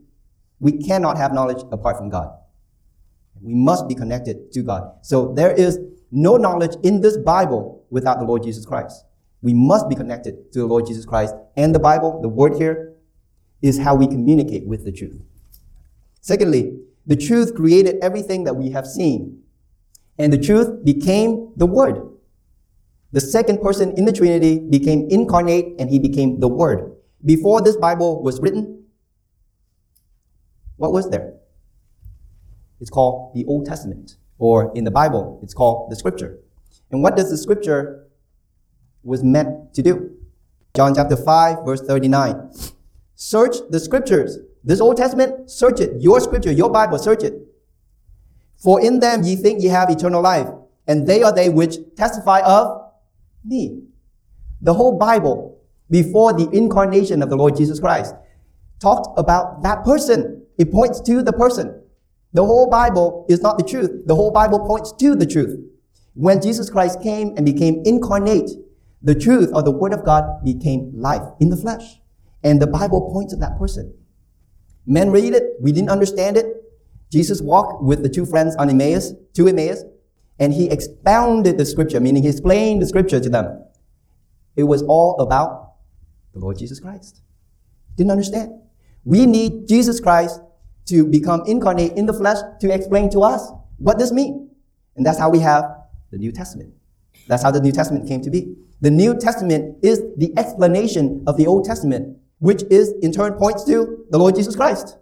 We 0.61 0.73
cannot 0.79 1.17
have 1.17 1.33
knowledge 1.33 1.63
apart 1.71 1.97
from 1.97 2.09
God. 2.09 2.37
We 3.41 3.55
must 3.55 3.89
be 3.89 3.95
connected 3.95 4.53
to 4.53 4.63
God. 4.63 4.93
So 5.03 5.33
there 5.35 5.53
is 5.53 5.79
no 6.11 6.37
knowledge 6.37 6.77
in 6.83 7.01
this 7.01 7.17
Bible 7.17 7.85
without 7.91 8.19
the 8.19 8.25
Lord 8.25 8.43
Jesus 8.43 8.65
Christ. 8.65 9.05
We 9.43 9.53
must 9.53 9.89
be 9.89 9.95
connected 9.95 10.53
to 10.53 10.61
the 10.61 10.67
Lord 10.67 10.87
Jesus 10.87 11.05
Christ. 11.05 11.35
And 11.57 11.75
the 11.75 11.79
Bible, 11.79 12.21
the 12.23 12.29
word 12.29 12.55
here, 12.57 12.95
is 13.61 13.79
how 13.79 13.95
we 13.95 14.07
communicate 14.07 14.67
with 14.67 14.85
the 14.85 14.93
truth. 14.93 15.21
Secondly, 16.21 16.79
the 17.07 17.17
truth 17.17 17.55
created 17.55 17.97
everything 18.03 18.45
that 18.45 18.55
we 18.55 18.71
have 18.71 18.87
seen. 18.87 19.43
And 20.19 20.33
the 20.33 20.39
truth 20.39 20.85
became 20.85 21.53
the 21.57 21.67
Word. 21.67 22.01
The 23.13 23.21
second 23.21 23.61
person 23.61 23.93
in 23.97 24.05
the 24.05 24.13
Trinity 24.13 24.59
became 24.59 25.09
incarnate 25.11 25.75
and 25.79 25.91
he 25.91 25.99
became 25.99 26.41
the 26.41 26.49
Word. 26.49 26.93
Before 27.25 27.61
this 27.61 27.77
Bible 27.77 28.23
was 28.23 28.41
written, 28.41 28.85
what 30.77 30.93
was 30.93 31.11
there? 31.11 31.35
It's 32.81 32.91
called 32.91 33.35
the 33.35 33.45
Old 33.47 33.67
Testament, 33.67 34.17
or 34.39 34.73
in 34.75 34.85
the 34.85 34.91
Bible, 34.91 35.39
it's 35.43 35.55
called 35.55 35.91
the 35.91 35.97
Scripture. 35.97 36.39
And 36.91 37.03
what 37.03 37.17
does 37.17 37.31
the 37.31 37.39
Scripture 37.39 38.07
was 39.03 39.23
meant 39.23 39.75
to 39.75 39.83
do? 39.83 40.11
John 40.75 40.95
chapter 40.95 41.17
5, 41.17 41.65
verse 41.65 41.81
39. 41.83 42.51
Search 43.15 43.57
the 43.71 43.79
Scriptures 43.79 44.39
this 44.65 44.81
Old 44.81 44.97
Testament, 44.97 45.51
search 45.51 45.81
it. 45.81 46.01
Your 46.01 46.21
scripture, 46.21 46.51
your 46.51 46.71
Bible, 46.71 46.99
search 46.99 47.23
it. 47.23 47.35
For 48.57 48.81
in 48.81 49.01
them 49.01 49.23
ye 49.23 49.37
think 49.37 49.63
ye 49.63 49.69
have 49.69 49.91
eternal 49.91 50.23
life, 50.23 50.49
and 50.87 51.07
they 51.07 51.23
are 51.23 51.33
they 51.33 51.51
which 51.51 51.77
testify 51.97 52.41
of 52.41 52.91
me. 53.45 53.83
The 54.63 54.73
whole 54.73 54.99
Bible, 54.99 55.61
before 55.91 56.33
the 56.33 56.49
incarnation 56.51 57.23
of 57.23 57.29
the 57.29 57.37
Lord 57.37 57.57
Jesus 57.57 57.79
Christ, 57.79 58.15
talked 58.81 59.19
about 59.19 59.63
that 59.63 59.85
person. 59.85 60.47
It 60.57 60.73
points 60.73 61.01
to 61.03 61.23
the 61.23 61.33
person. 61.33 61.83
The 62.33 62.45
whole 62.45 62.71
Bible 62.71 63.27
is 63.29 63.43
not 63.43 63.59
the 63.59 63.65
truth. 63.65 64.07
The 64.07 64.15
whole 64.15 64.31
Bible 64.31 64.61
points 64.67 64.93
to 64.93 65.15
the 65.15 65.27
truth. 65.27 65.61
When 66.15 66.41
Jesus 66.41 66.71
Christ 66.71 67.03
came 67.03 67.35
and 67.37 67.45
became 67.45 67.83
incarnate, 67.85 68.51
the 69.03 69.15
truth 69.15 69.51
or 69.53 69.63
the 69.63 69.71
Word 69.71 69.93
of 69.93 70.05
God 70.05 70.43
became 70.45 70.93
life 70.95 71.23
in 71.39 71.51
the 71.51 71.57
flesh. 71.57 72.01
And 72.43 72.63
the 72.63 72.67
Bible 72.67 73.11
points 73.13 73.33
to 73.35 73.39
that 73.41 73.59
person. 73.59 73.95
Men 74.87 75.11
read 75.11 75.33
it. 75.33 75.45
We 75.61 75.73
didn't 75.73 75.91
understand 75.91 76.37
it. 76.37 76.47
Jesus 77.11 77.41
walked 77.41 77.83
with 77.83 78.03
the 78.03 78.09
two 78.09 78.27
friends 78.27 78.57
on 78.57 78.69
Emmaus, 78.69 79.13
to 79.35 79.49
Emmaus, 79.49 79.85
and 80.39 80.53
he 80.53 80.69
expounded 80.69 81.59
the 81.59 81.65
scripture, 81.65 82.01
meaning 82.01 82.23
he 82.23 82.29
explained 82.29 82.83
the 82.83 82.87
scripture 82.87 83.21
to 83.21 83.29
them. 83.29 83.65
It 84.57 84.65
was 84.65 84.83
all 84.83 85.17
about 85.21 85.75
the 86.33 86.41
Lord 86.41 86.59
Jesus 86.59 86.81
Christ. 86.81 87.23
Didn't 87.97 88.11
understand. 88.11 88.61
We 89.05 89.27
need 89.27 89.69
Jesus 89.69 90.01
Christ 90.01 90.41
to 90.87 91.07
become 91.07 91.43
incarnate 91.47 91.93
in 91.93 92.07
the 92.07 92.13
flesh 92.13 92.39
to 92.61 92.73
explain 92.73 93.11
to 93.11 93.21
us 93.21 93.51
what 93.79 93.99
this 93.99 94.13
means. 94.13 94.51
And 94.97 95.05
that's 95.07 95.19
how 95.19 95.31
we 95.31 95.39
have 95.41 95.65
the 96.11 96.19
New 96.19 96.33
Testament. 96.33 96.75
That's 97.27 97.43
how 97.43 97.51
the 97.51 97.61
New 97.61 97.73
Testament 97.73 98.09
came 98.09 98.21
to 98.23 98.31
be. 98.31 98.57
The 98.81 98.91
New 98.91 99.19
Testament 99.19 99.79
is 99.83 100.03
the 100.17 100.33
explanation 100.37 101.25
of 101.27 101.37
the 101.37 101.47
Old 101.47 101.65
Testament 101.65 102.19
which 102.39 102.63
is 102.71 102.93
in 103.03 103.13
turn 103.13 103.35
points 103.35 103.65
to 103.65 104.05
the 104.11 104.19
Lord 104.19 104.35
Jesus 104.35 104.57
Christ. 104.57 104.97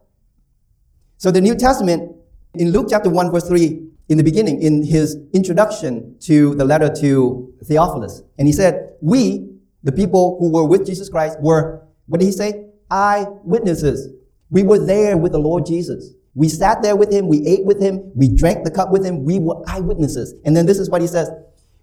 So 1.19 1.31
the 1.31 1.41
New 1.41 1.55
Testament, 1.55 2.17
in 2.55 2.73
Luke 2.73 2.87
chapter 2.91 3.11
1 3.11 3.31
verse 3.31 3.49
3, 3.49 3.89
in 4.09 4.19
the 4.19 4.25
beginning, 4.25 4.61
in 4.63 4.85
his 4.85 5.17
introduction 5.33 6.17
to 6.21 6.55
the 6.57 6.65
letter 6.65 6.93
to 7.01 7.55
Theophilus, 7.65 8.23
and 8.39 8.47
he 8.47 8.53
said, 8.53 8.95
we, 9.01 9.49
the 9.83 9.93
people 9.93 10.37
who 10.39 10.51
were 10.51 10.65
with 10.65 10.87
Jesus 10.87 11.09
Christ, 11.09 11.39
were, 11.41 11.83
what 12.07 12.21
did 12.21 12.27
he 12.27 12.33
say? 12.33 12.67
Eyewitnesses. 12.91 14.09
We 14.51 14.63
were 14.63 14.79
there 14.79 15.17
with 15.17 15.33
the 15.33 15.39
Lord 15.39 15.65
Jesus. 15.65 16.13
We 16.35 16.49
sat 16.49 16.83
there 16.83 16.97
with 16.97 17.13
him, 17.13 17.29
we 17.29 17.47
ate 17.47 17.65
with 17.65 17.81
him, 17.81 18.11
we 18.15 18.29
drank 18.29 18.65
the 18.65 18.71
cup 18.71 18.91
with 18.91 19.05
him, 19.05 19.25
we 19.25 19.39
were 19.39 19.63
eyewitnesses. 19.69 20.35
And 20.45 20.57
then 20.57 20.67
this 20.67 20.79
is 20.79 20.91
what 20.91 21.01
he 21.01 21.07
says. 21.07 21.31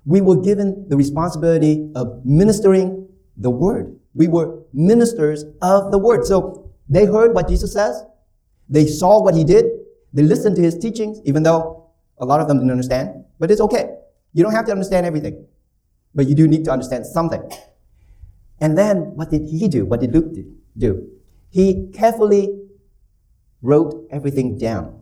we 0.05 0.21
were 0.21 0.37
given 0.37 0.87
the 0.89 0.97
responsibility 0.97 1.91
of 1.95 2.25
ministering 2.25 3.07
the 3.37 3.49
word. 3.49 3.95
We 4.19 4.27
were 4.27 4.63
ministers 4.73 5.45
of 5.61 5.91
the 5.91 5.97
word. 5.97 6.25
So 6.25 6.69
they 6.89 7.05
heard 7.05 7.33
what 7.33 7.47
Jesus 7.47 7.71
says. 7.71 8.03
They 8.67 8.85
saw 8.85 9.23
what 9.23 9.33
he 9.33 9.45
did. 9.45 9.65
They 10.11 10.23
listened 10.23 10.57
to 10.57 10.61
his 10.61 10.77
teachings, 10.77 11.21
even 11.23 11.43
though 11.43 11.89
a 12.17 12.25
lot 12.25 12.41
of 12.41 12.49
them 12.49 12.57
didn't 12.57 12.71
understand. 12.71 13.23
But 13.39 13.49
it's 13.49 13.61
okay. 13.61 13.95
You 14.33 14.43
don't 14.43 14.51
have 14.51 14.65
to 14.65 14.73
understand 14.73 15.05
everything. 15.05 15.47
But 16.13 16.27
you 16.27 16.35
do 16.35 16.49
need 16.49 16.65
to 16.65 16.71
understand 16.71 17.05
something. 17.05 17.49
And 18.59 18.77
then 18.77 19.15
what 19.15 19.29
did 19.29 19.47
he 19.47 19.69
do? 19.69 19.85
What 19.85 20.01
did 20.01 20.13
Luke 20.13 20.35
do? 20.77 21.07
He 21.49 21.89
carefully 21.93 22.59
wrote 23.61 24.05
everything 24.11 24.57
down 24.57 25.01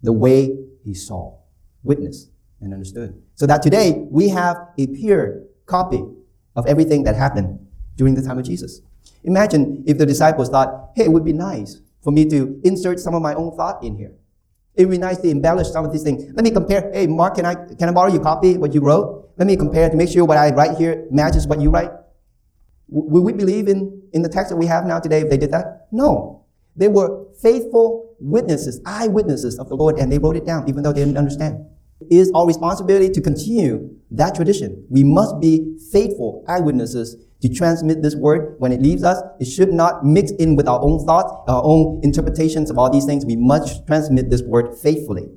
the 0.00 0.12
way 0.12 0.56
he 0.84 0.94
saw, 0.94 1.38
witnessed, 1.82 2.30
and 2.60 2.72
understood. 2.72 3.20
So 3.34 3.46
that 3.46 3.62
today 3.62 4.06
we 4.10 4.28
have 4.28 4.56
a 4.78 4.86
pure 4.86 5.42
copy 5.66 6.04
of 6.54 6.66
everything 6.68 7.02
that 7.02 7.16
happened 7.16 7.63
during 7.96 8.14
the 8.14 8.22
time 8.22 8.38
of 8.38 8.44
Jesus. 8.44 8.80
Imagine 9.24 9.84
if 9.86 9.98
the 9.98 10.06
disciples 10.06 10.48
thought, 10.48 10.90
hey, 10.94 11.04
it 11.04 11.12
would 11.12 11.24
be 11.24 11.32
nice 11.32 11.80
for 12.02 12.12
me 12.12 12.28
to 12.28 12.60
insert 12.64 13.00
some 13.00 13.14
of 13.14 13.22
my 13.22 13.34
own 13.34 13.56
thought 13.56 13.82
in 13.82 13.96
here. 13.96 14.12
It 14.74 14.84
would 14.86 14.92
be 14.92 14.98
nice 14.98 15.18
to 15.18 15.28
embellish 15.28 15.70
some 15.70 15.84
of 15.84 15.92
these 15.92 16.02
things. 16.02 16.24
Let 16.34 16.44
me 16.44 16.50
compare. 16.50 16.90
Hey, 16.92 17.06
Mark, 17.06 17.36
can 17.36 17.46
I, 17.46 17.54
can 17.54 17.88
I 17.88 17.92
borrow 17.92 18.12
your 18.12 18.22
copy, 18.22 18.58
what 18.58 18.74
you 18.74 18.80
wrote? 18.80 19.30
Let 19.36 19.46
me 19.46 19.56
compare 19.56 19.88
to 19.88 19.96
make 19.96 20.08
sure 20.10 20.24
what 20.24 20.36
I 20.36 20.50
write 20.50 20.76
here 20.76 21.06
matches 21.10 21.46
what 21.46 21.60
you 21.60 21.70
write. 21.70 21.90
Would 22.88 23.22
we 23.22 23.32
believe 23.32 23.68
in, 23.68 24.02
in 24.12 24.22
the 24.22 24.28
text 24.28 24.50
that 24.50 24.56
we 24.56 24.66
have 24.66 24.84
now 24.84 25.00
today 25.00 25.20
if 25.20 25.30
they 25.30 25.36
did 25.36 25.52
that? 25.52 25.88
No. 25.90 26.44
They 26.76 26.88
were 26.88 27.26
faithful 27.40 28.14
witnesses, 28.20 28.80
eyewitnesses 28.84 29.58
of 29.58 29.68
the 29.68 29.74
Lord, 29.74 29.98
and 29.98 30.10
they 30.10 30.18
wrote 30.18 30.36
it 30.36 30.44
down 30.44 30.68
even 30.68 30.82
though 30.82 30.92
they 30.92 31.00
didn't 31.00 31.18
understand. 31.18 31.66
Is 32.10 32.30
our 32.34 32.46
responsibility 32.46 33.10
to 33.10 33.20
continue 33.20 33.90
that 34.10 34.34
tradition. 34.34 34.86
We 34.90 35.04
must 35.04 35.40
be 35.40 35.76
faithful 35.90 36.44
eyewitnesses 36.48 37.16
to 37.42 37.48
transmit 37.48 38.02
this 38.02 38.14
word 38.14 38.54
when 38.58 38.72
it 38.72 38.80
leaves 38.80 39.04
us. 39.04 39.20
It 39.40 39.46
should 39.46 39.72
not 39.72 40.04
mix 40.04 40.30
in 40.32 40.56
with 40.56 40.68
our 40.68 40.80
own 40.80 41.04
thoughts, 41.04 41.32
our 41.48 41.62
own 41.64 42.00
interpretations 42.02 42.70
of 42.70 42.78
all 42.78 42.90
these 42.90 43.04
things. 43.04 43.26
We 43.26 43.36
must 43.36 43.86
transmit 43.86 44.30
this 44.30 44.42
word 44.42 44.76
faithfully. 44.78 45.28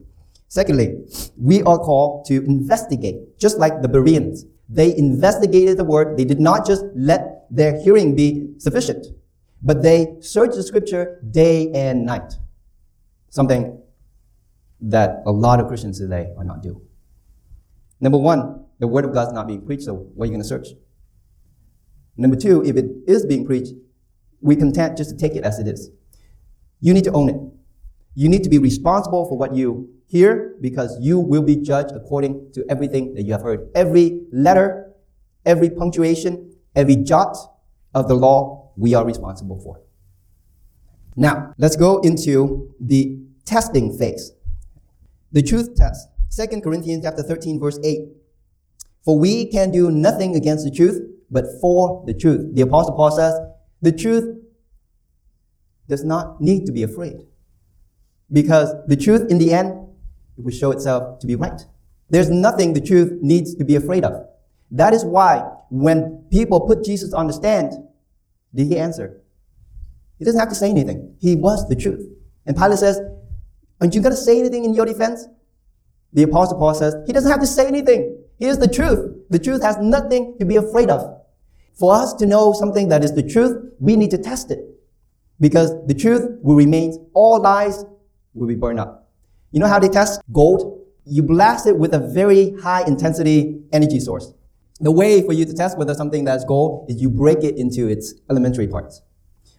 Secondly, 0.48 1.04
we 1.38 1.62
are 1.64 1.78
called 1.78 2.26
to 2.26 2.44
investigate, 2.46 3.38
just 3.38 3.58
like 3.58 3.82
the 3.82 3.90
Bereans. 3.90 4.46
They 4.70 4.96
investigated 4.96 5.78
the 5.78 5.84
word. 5.84 6.18
They 6.18 6.26
did 6.26 6.40
not 6.40 6.66
just 6.66 6.86
let 6.96 7.46
their 7.50 7.82
hearing 7.82 8.16
be 8.16 8.54
sufficient, 8.58 9.08
but 9.62 9.82
they 9.84 10.16
searched 10.22 10.56
the 10.56 10.64
scripture 10.64 11.22
day 11.30 11.72
and 11.74 12.06
night. 12.06 12.34
Something 13.30 13.82
that 14.82 15.22
a 15.26 15.32
lot 15.32 15.60
of 15.60 15.68
Christians 15.68 16.00
today 16.00 16.34
are 16.38 16.44
not 16.44 16.62
doing. 16.62 16.82
Number 18.00 18.18
one, 18.18 18.66
the 18.80 18.88
word 18.88 19.06
of 19.06 19.14
God 19.14 19.28
is 19.28 19.34
not 19.34 19.48
being 19.48 19.66
preached, 19.66 19.84
so 19.84 19.94
what 19.94 20.24
are 20.24 20.28
you 20.28 20.32
going 20.32 20.42
to 20.42 20.48
search? 20.48 20.68
Number 22.16 22.36
two, 22.36 22.64
if 22.64 22.76
it 22.76 22.86
is 23.08 23.26
being 23.26 23.46
preached, 23.46 23.74
we 24.42 24.56
content 24.56 24.98
just 24.98 25.10
to 25.12 25.18
take 25.18 25.36
it 25.36 25.44
as 25.44 25.60
it 25.60 25.68
is. 25.68 25.90
You 26.80 26.94
need 26.94 27.04
to 27.06 27.12
own 27.12 27.30
it. 27.30 27.36
You 28.14 28.30
need 28.30 28.44
to 28.44 28.50
be 28.50 28.60
responsible 28.60 29.28
for 29.28 29.38
what 29.38 29.56
you 29.56 29.90
hear 30.08 30.56
because 30.62 30.98
you 31.00 31.20
will 31.20 31.44
be 31.44 31.56
judged 31.56 31.92
according 31.96 32.52
to 32.54 32.66
everything 32.70 33.14
that 33.16 33.24
you 33.24 33.34
have 33.34 33.42
heard. 33.42 33.70
Every 33.76 34.22
letter, 34.32 34.94
every 35.46 35.70
punctuation, 35.70 36.56
every 36.76 36.96
jot 36.96 37.36
of 37.94 38.08
the 38.08 38.16
law, 38.16 38.72
we 38.76 38.94
are 38.94 39.06
responsible 39.06 39.60
for. 39.60 39.82
Now, 41.16 41.54
let's 41.58 41.76
go 41.76 42.00
into 42.00 42.74
the 42.80 43.20
testing 43.46 43.98
phase. 43.98 44.32
The 45.38 45.44
truth 45.44 45.76
test. 45.76 46.10
2 46.36 46.62
Corinthians 46.62 47.04
chapter 47.04 47.22
13 47.22 47.60
verse 47.60 47.78
8. 47.84 48.00
For 49.06 49.20
we 49.20 49.46
can 49.46 49.70
do 49.70 49.92
nothing 49.92 50.36
against 50.36 50.66
the 50.66 50.72
truth, 50.72 51.00
but 51.30 51.46
for 51.62 52.04
the 52.08 52.14
truth. 52.16 52.56
The 52.56 52.64
apostle 52.64 52.96
Paul 52.96 53.12
says, 53.12 53.40
the 53.80 53.92
truth 53.92 54.36
does 55.88 56.04
not 56.04 56.42
need 56.42 56.66
to 56.66 56.72
be 56.72 56.82
afraid. 56.82 57.18
Because 58.34 58.74
the 58.88 58.96
truth 58.96 59.30
in 59.30 59.38
the 59.38 59.54
end, 59.54 59.88
it 60.40 60.44
will 60.44 60.50
show 60.50 60.72
itself 60.72 61.20
to 61.20 61.28
be 61.28 61.36
right. 61.36 61.62
There's 62.10 62.32
nothing 62.32 62.74
the 62.74 62.82
truth 62.82 63.20
needs 63.22 63.54
to 63.54 63.64
be 63.64 63.76
afraid 63.76 64.06
of. 64.06 64.28
That 64.72 64.96
is 64.96 65.06
why 65.06 65.48
when 65.70 66.26
people 66.32 66.62
put 66.62 66.84
Jesus 66.84 67.14
on 67.14 67.28
the 67.28 67.34
stand, 67.34 67.74
did 68.56 68.66
he 68.66 68.80
answer? 68.80 69.22
He 70.18 70.26
doesn't 70.26 70.40
have 70.40 70.50
to 70.50 70.56
say 70.56 70.72
anything. 70.72 71.16
He 71.22 71.36
was 71.36 71.70
the 71.70 71.76
truth. 71.76 72.10
And 72.48 72.58
Pilate 72.58 72.80
says, 72.80 73.00
Aren't 73.80 73.94
you 73.94 74.02
going 74.02 74.16
to 74.16 74.22
say 74.22 74.40
anything 74.40 74.66
in 74.66 74.74
your 74.74 74.86
defense? 74.86 75.28
The 76.14 76.24
Apostle 76.24 76.58
Paul 76.58 76.74
says, 76.74 76.96
He 77.06 77.14
doesn't 77.14 77.30
have 77.30 77.42
to 77.42 77.48
say 77.48 77.68
anything. 77.68 78.18
He 78.40 78.46
is 78.46 78.58
the 78.58 78.68
truth. 78.68 79.16
The 79.30 79.40
truth 79.40 79.62
has 79.62 79.78
nothing 79.78 80.38
to 80.40 80.46
be 80.46 80.56
afraid 80.56 80.90
of. 80.90 81.22
For 81.74 81.94
us 81.94 82.14
to 82.16 82.26
know 82.26 82.54
something 82.54 82.90
that 82.90 83.04
is 83.04 83.14
the 83.14 83.24
truth, 83.24 83.72
we 83.80 83.96
need 83.96 84.12
to 84.12 84.18
test 84.18 84.50
it. 84.50 84.60
Because 85.40 85.72
the 85.86 85.94
truth 85.94 86.40
will 86.42 86.56
remain, 86.56 87.10
all 87.14 87.40
lies 87.40 87.86
will 88.34 88.48
be 88.48 88.56
burned 88.56 88.80
up. 88.80 89.10
You 89.52 89.60
know 89.60 89.68
how 89.68 89.80
they 89.80 89.90
test 89.90 90.22
gold? 90.32 90.86
You 91.06 91.22
blast 91.24 91.68
it 91.68 91.78
with 91.78 91.94
a 91.94 92.00
very 92.00 92.56
high 92.62 92.84
intensity 92.86 93.62
energy 93.72 94.00
source. 94.00 94.34
The 94.80 94.92
way 94.92 95.22
for 95.26 95.34
you 95.34 95.46
to 95.46 95.54
test 95.54 95.78
whether 95.78 95.94
something 95.94 96.24
that's 96.24 96.44
gold 96.46 96.90
is 96.90 97.02
you 97.02 97.10
break 97.10 97.44
it 97.44 97.58
into 97.58 97.88
its 97.88 98.14
elementary 98.30 98.68
parts 98.68 99.02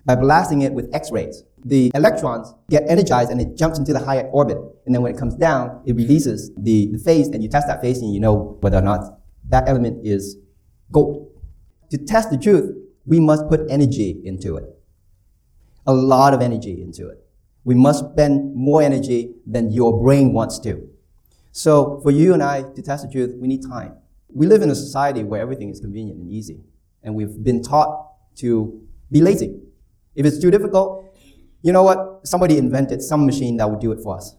by 0.08 0.16
blasting 0.16 0.62
it 0.62 0.72
with 0.72 0.88
X-rays. 0.94 1.44
The 1.66 1.92
electrons 1.94 2.54
get 2.70 2.82
energized 2.88 3.30
and 3.30 3.42
it 3.42 3.58
jumps 3.58 3.78
into 3.78 3.92
the 3.92 3.98
higher 3.98 4.26
orbit. 4.32 4.56
And 4.86 4.94
then 4.94 5.02
when 5.02 5.14
it 5.14 5.18
comes 5.18 5.34
down, 5.34 5.82
it 5.84 5.94
releases 5.96 6.50
the, 6.56 6.90
the 6.92 6.98
phase 6.98 7.28
and 7.28 7.42
you 7.42 7.48
test 7.50 7.66
that 7.66 7.82
phase 7.82 7.98
and 7.98 8.14
you 8.14 8.18
know 8.18 8.56
whether 8.62 8.78
or 8.78 8.82
not 8.82 9.20
that 9.50 9.68
element 9.68 10.06
is 10.06 10.38
gold. 10.90 11.30
To 11.90 11.98
test 11.98 12.30
the 12.30 12.38
truth, 12.38 12.74
we 13.04 13.20
must 13.20 13.50
put 13.50 13.60
energy 13.68 14.18
into 14.24 14.56
it. 14.56 14.64
A 15.86 15.92
lot 15.92 16.32
of 16.32 16.40
energy 16.40 16.80
into 16.80 17.10
it. 17.10 17.22
We 17.64 17.74
must 17.74 18.12
spend 18.12 18.54
more 18.54 18.80
energy 18.80 19.34
than 19.46 19.70
your 19.70 20.02
brain 20.02 20.32
wants 20.32 20.58
to. 20.60 20.88
So 21.52 22.00
for 22.02 22.10
you 22.10 22.32
and 22.32 22.42
I 22.42 22.62
to 22.62 22.80
test 22.80 23.04
the 23.06 23.12
truth, 23.12 23.36
we 23.38 23.46
need 23.46 23.62
time. 23.62 23.92
We 24.30 24.46
live 24.46 24.62
in 24.62 24.70
a 24.70 24.74
society 24.74 25.22
where 25.22 25.42
everything 25.42 25.68
is 25.68 25.80
convenient 25.80 26.18
and 26.18 26.30
easy. 26.30 26.60
And 27.02 27.14
we've 27.14 27.42
been 27.44 27.62
taught 27.62 28.06
to 28.36 28.80
be 29.12 29.20
lazy. 29.20 29.67
If 30.18 30.26
it's 30.26 30.40
too 30.40 30.50
difficult, 30.50 31.16
you 31.62 31.72
know 31.72 31.84
what? 31.84 32.26
Somebody 32.26 32.58
invented 32.58 33.00
some 33.00 33.25
machine 33.25 33.56
that 33.58 33.70
would 33.70 33.78
do 33.78 33.92
it 33.92 34.00
for 34.02 34.16
us. 34.16 34.34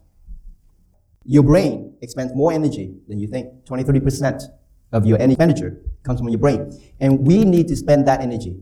Your 1.24 1.44
brain 1.44 1.96
expends 2.02 2.36
more 2.36 2.52
energy 2.52 2.98
than 3.08 3.18
you 3.18 3.28
think. 3.28 3.66
20, 3.66 3.86
30% 3.86 4.44
of 4.92 5.06
your 5.06 5.18
expenditure 5.18 5.82
comes 6.04 6.20
from 6.20 6.28
your 6.28 6.38
brain. 6.40 6.78
And 7.00 7.26
we 7.26 7.46
need 7.46 7.70
to 7.70 7.78
spend 7.78 8.06
that 8.10 8.20
energy 8.20 8.58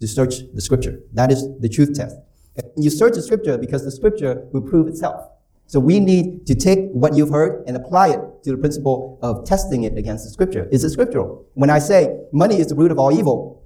to 0.00 0.06
search 0.06 0.34
the 0.54 0.60
scripture. 0.60 1.00
That 1.12 1.32
is 1.32 1.44
the 1.58 1.68
truth 1.68 1.94
test. 1.94 2.16
You 2.76 2.88
search 2.88 3.14
the 3.14 3.22
scripture 3.22 3.58
because 3.58 3.84
the 3.84 3.90
scripture 3.90 4.46
will 4.52 4.62
prove 4.62 4.86
itself. 4.86 5.28
So 5.66 5.80
we 5.80 5.98
need 5.98 6.46
to 6.46 6.54
take 6.54 6.90
what 6.92 7.16
you've 7.16 7.30
heard 7.30 7.64
and 7.66 7.76
apply 7.76 8.10
it 8.10 8.20
to 8.44 8.52
the 8.52 8.58
principle 8.58 9.18
of 9.22 9.44
testing 9.44 9.82
it 9.82 9.98
against 9.98 10.24
the 10.24 10.30
scripture. 10.30 10.68
Is 10.70 10.84
it 10.84 10.90
scriptural? 10.90 11.46
When 11.54 11.70
I 11.70 11.80
say 11.80 12.16
money 12.32 12.60
is 12.60 12.68
the 12.68 12.76
root 12.76 12.92
of 12.92 12.98
all 13.00 13.12
evil, 13.12 13.64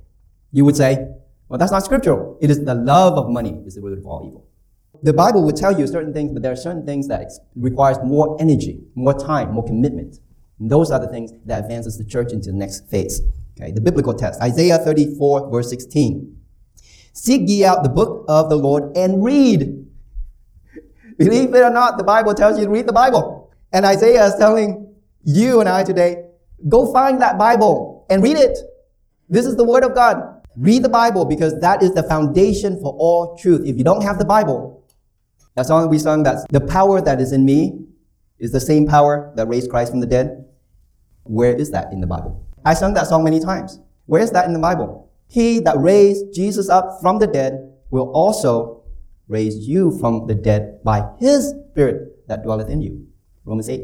you 0.53 0.65
would 0.65 0.77
say, 0.77 1.07
well, 1.49 1.59
that's 1.59 1.73
not 1.73 1.85
scriptural. 1.85 2.39
It 2.41 2.51
is 2.51 2.65
the 2.65 2.75
love 2.75 3.15
of 3.19 3.31
money 3.31 3.63
is 3.65 3.75
the 3.75 3.81
root 3.81 3.99
of 3.99 4.07
all 4.07 4.27
evil. 4.27 4.47
The 5.03 5.13
Bible 5.13 5.45
will 5.45 5.53
tell 5.53 5.79
you 5.79 5.87
certain 5.87 6.13
things, 6.13 6.33
but 6.33 6.43
there 6.43 6.53
are 6.53 6.57
certain 6.57 6.85
things 6.85 7.09
that 7.09 7.31
requires 7.55 7.99
more 8.05 8.37
energy, 8.41 8.81
more 8.95 9.15
time, 9.15 9.53
more 9.53 9.65
commitment. 9.65 10.19
And 10.59 10.71
those 10.71 10.91
are 10.91 10.99
the 10.99 11.09
things 11.09 11.33
that 11.47 11.63
advances 11.63 11.97
the 11.97 12.05
church 12.05 12.33
into 12.33 12.51
the 12.51 12.57
next 12.57 12.89
phase. 12.91 13.23
Okay, 13.59 13.71
the 13.71 13.81
biblical 13.81 14.13
test. 14.15 14.41
Isaiah 14.43 14.79
34 14.79 15.51
verse 15.51 15.71
16. 15.71 16.37
Seek 17.13 17.43
ye 17.49 17.65
out 17.65 17.83
the 17.83 17.89
book 17.89 18.25
of 18.29 18.49
the 18.51 18.57
Lord 18.57 18.97
and 18.97 19.25
read. 19.25 19.87
Believe 21.19 21.55
it 21.55 21.63
or 21.63 21.71
not, 21.71 21.99
the 21.99 22.05
Bible 22.05 22.35
tells 22.35 22.59
you 22.59 22.65
to 22.65 22.71
read 22.71 22.87
the 22.87 22.93
Bible. 22.93 23.53
And 23.73 23.85
Isaiah 23.85 24.27
is 24.27 24.35
telling 24.37 24.95
you 25.25 25.61
and 25.61 25.69
I 25.69 25.85
today, 25.85 26.25
go 26.69 26.93
find 26.93 27.21
that 27.21 27.39
Bible 27.39 28.07
and 28.11 28.23
read 28.23 28.37
it. 28.37 28.59
This 29.29 29.47
is 29.47 29.57
the 29.57 29.65
word 29.65 29.85
of 29.85 29.95
God. 29.95 30.38
Read 30.59 30.83
the 30.83 30.89
Bible 30.89 31.25
because 31.25 31.59
that 31.61 31.83
is 31.85 31.95
the 31.95 32.03
foundation 32.03 32.81
for 32.81 32.93
all 32.99 33.37
truth. 33.37 33.65
If 33.65 33.79
you 33.79 33.85
don't 33.85 34.03
have 34.03 34.19
the 34.19 34.25
Bible, 34.25 34.85
that 35.55 35.67
song 35.67 35.89
we 35.89 35.99
sung 35.99 36.25
that 36.25 36.47
the 36.51 36.61
power 36.61 37.01
that 37.01 37.21
is 37.21 37.33
in 37.33 37.45
me 37.45 37.87
is 38.41 38.51
the 38.51 38.61
same 38.61 38.87
power 38.87 39.33
that 39.37 39.47
raised 39.47 39.71
Christ 39.71 39.93
from 39.93 40.01
the 40.01 40.07
dead. 40.07 40.47
Where 41.23 41.55
is 41.55 41.71
that 41.71 41.93
in 41.93 42.01
the 42.01 42.09
Bible? 42.09 42.45
I 42.65 42.75
sung 42.75 42.95
that 42.95 43.07
song 43.07 43.23
many 43.23 43.39
times. 43.39 43.79
Where 44.07 44.21
is 44.21 44.33
that 44.33 44.47
in 44.47 44.53
the 44.53 44.59
Bible? 44.59 45.13
He 45.29 45.61
that 45.61 45.79
raised 45.79 46.35
Jesus 46.35 46.69
up 46.69 46.99
from 47.01 47.21
the 47.21 47.27
dead 47.29 47.73
will 47.91 48.11
also 48.11 48.83
raise 49.29 49.69
you 49.69 49.97
from 49.99 50.27
the 50.27 50.35
dead 50.35 50.83
by 50.83 51.09
his 51.19 51.55
spirit 51.71 52.27
that 52.27 52.43
dwelleth 52.43 52.69
in 52.69 52.81
you. 52.81 53.07
Romans 53.45 53.69
8. 53.69 53.83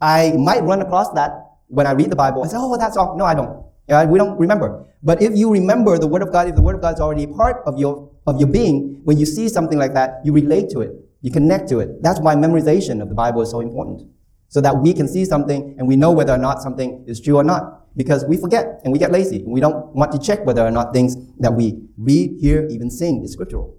I 0.00 0.32
might 0.32 0.62
run 0.62 0.82
across 0.82 1.10
that 1.12 1.32
when 1.68 1.86
I 1.86 1.92
read 1.92 2.10
the 2.10 2.16
Bible 2.16 2.42
and 2.42 2.50
say, 2.50 2.56
oh, 2.60 2.76
that's 2.76 2.96
all. 2.96 3.16
No, 3.16 3.24
I 3.24 3.34
don't. 3.34 3.64
Yeah, 3.88 4.04
we 4.04 4.18
don't 4.18 4.38
remember. 4.38 4.84
But 5.02 5.22
if 5.22 5.36
you 5.36 5.50
remember 5.52 5.98
the 5.98 6.08
Word 6.08 6.22
of 6.22 6.32
God, 6.32 6.48
if 6.48 6.54
the 6.54 6.62
Word 6.62 6.76
of 6.76 6.82
God 6.82 6.94
is 6.94 7.00
already 7.00 7.24
a 7.24 7.28
part 7.28 7.62
of 7.66 7.78
your, 7.78 8.10
of 8.26 8.40
your 8.40 8.48
being, 8.48 9.00
when 9.04 9.18
you 9.18 9.26
see 9.26 9.48
something 9.48 9.78
like 9.78 9.94
that, 9.94 10.20
you 10.24 10.32
relate 10.32 10.70
to 10.70 10.80
it. 10.80 10.92
You 11.20 11.30
connect 11.30 11.68
to 11.70 11.80
it. 11.80 12.02
That's 12.02 12.20
why 12.20 12.34
memorization 12.34 13.00
of 13.00 13.08
the 13.08 13.14
Bible 13.14 13.42
is 13.42 13.50
so 13.50 13.60
important. 13.60 14.08
so 14.48 14.60
that 14.60 14.76
we 14.76 14.92
can 14.92 15.08
see 15.08 15.24
something 15.24 15.74
and 15.78 15.88
we 15.88 15.96
know 15.96 16.12
whether 16.12 16.32
or 16.32 16.38
not 16.38 16.62
something 16.62 17.04
is 17.06 17.20
true 17.20 17.36
or 17.36 17.44
not. 17.44 17.82
Because 17.96 18.24
we 18.26 18.36
forget 18.36 18.80
and 18.84 18.92
we 18.92 18.98
get 18.98 19.10
lazy 19.10 19.36
and 19.36 19.52
we 19.52 19.60
don't 19.60 19.94
want 19.94 20.12
to 20.12 20.18
check 20.18 20.44
whether 20.44 20.64
or 20.64 20.70
not 20.70 20.92
things 20.92 21.16
that 21.38 21.52
we 21.52 21.80
read, 21.96 22.38
hear, 22.38 22.66
even 22.70 22.90
sing 22.90 23.22
is 23.24 23.32
scriptural. 23.32 23.76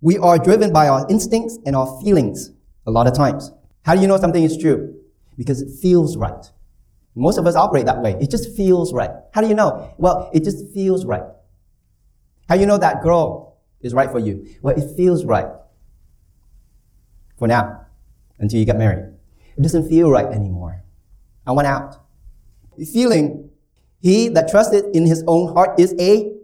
We 0.00 0.18
are 0.18 0.38
driven 0.38 0.72
by 0.72 0.88
our 0.88 1.06
instincts 1.10 1.58
and 1.66 1.76
our 1.76 2.00
feelings 2.02 2.50
a 2.86 2.90
lot 2.90 3.06
of 3.06 3.14
times. 3.14 3.50
How 3.82 3.94
do 3.94 4.00
you 4.00 4.06
know 4.06 4.16
something 4.16 4.42
is 4.42 4.56
true? 4.56 4.94
Because 5.36 5.60
it 5.60 5.68
feels 5.80 6.16
right. 6.16 6.50
Most 7.14 7.38
of 7.38 7.46
us 7.46 7.54
operate 7.54 7.86
that 7.86 8.02
way. 8.02 8.16
It 8.20 8.30
just 8.30 8.56
feels 8.56 8.92
right. 8.92 9.10
How 9.32 9.40
do 9.40 9.46
you 9.46 9.54
know? 9.54 9.94
Well, 9.98 10.30
it 10.34 10.42
just 10.42 10.68
feels 10.74 11.04
right. 11.04 11.22
How 12.48 12.56
do 12.56 12.60
you 12.60 12.66
know 12.66 12.78
that 12.78 13.02
girl 13.02 13.58
is 13.80 13.94
right 13.94 14.10
for 14.10 14.18
you? 14.18 14.46
Well, 14.62 14.76
it 14.76 14.96
feels 14.96 15.24
right. 15.24 15.46
For 17.38 17.48
now, 17.48 17.86
until 18.38 18.58
you 18.58 18.64
get 18.64 18.76
married. 18.76 19.14
It 19.56 19.62
doesn't 19.62 19.88
feel 19.88 20.10
right 20.10 20.26
anymore. 20.26 20.82
I 21.46 21.52
went 21.52 21.68
out. 21.68 21.96
Feeling, 22.92 23.50
he 24.00 24.28
that 24.28 24.48
trusted 24.48 24.84
in 24.96 25.06
his 25.06 25.22
own 25.26 25.54
heart 25.54 25.78
is 25.78 25.94
a 25.98 26.34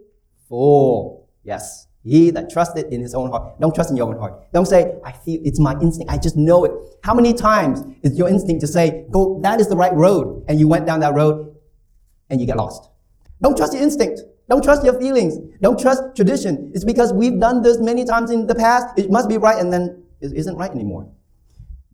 fool. 0.47 1.29
Yes. 1.43 1.87
He 2.03 2.31
that 2.31 2.49
trusted 2.49 2.91
in 2.91 3.01
his 3.01 3.13
own 3.13 3.29
heart. 3.29 3.59
Don't 3.59 3.75
trust 3.75 3.91
in 3.91 3.97
your 3.97 4.07
own 4.07 4.19
heart. 4.19 4.51
Don't 4.53 4.65
say, 4.65 4.95
I 5.05 5.11
feel 5.11 5.39
it's 5.43 5.59
my 5.59 5.73
instinct. 5.81 6.11
I 6.11 6.17
just 6.17 6.35
know 6.35 6.65
it. 6.65 6.71
How 7.03 7.13
many 7.13 7.33
times 7.33 7.83
is 8.01 8.17
your 8.17 8.27
instinct 8.27 8.61
to 8.61 8.67
say, 8.67 9.05
go, 9.11 9.39
that 9.43 9.59
is 9.59 9.67
the 9.67 9.77
right 9.77 9.93
road. 9.93 10.43
And 10.47 10.59
you 10.59 10.67
went 10.67 10.85
down 10.87 10.99
that 11.01 11.13
road 11.13 11.55
and 12.29 12.41
you 12.41 12.47
get 12.47 12.57
lost. 12.57 12.89
Don't 13.41 13.55
trust 13.55 13.73
your 13.73 13.83
instinct. 13.83 14.21
Don't 14.49 14.63
trust 14.63 14.83
your 14.83 14.99
feelings. 14.99 15.37
Don't 15.61 15.79
trust 15.79 16.01
tradition. 16.15 16.71
It's 16.73 16.83
because 16.83 17.13
we've 17.13 17.39
done 17.39 17.61
this 17.61 17.77
many 17.77 18.03
times 18.03 18.31
in 18.31 18.47
the 18.47 18.55
past. 18.55 18.97
It 18.97 19.11
must 19.11 19.29
be 19.29 19.37
right 19.37 19.57
and 19.57 19.71
then 19.71 20.03
it 20.21 20.33
isn't 20.33 20.55
right 20.55 20.71
anymore. 20.71 21.07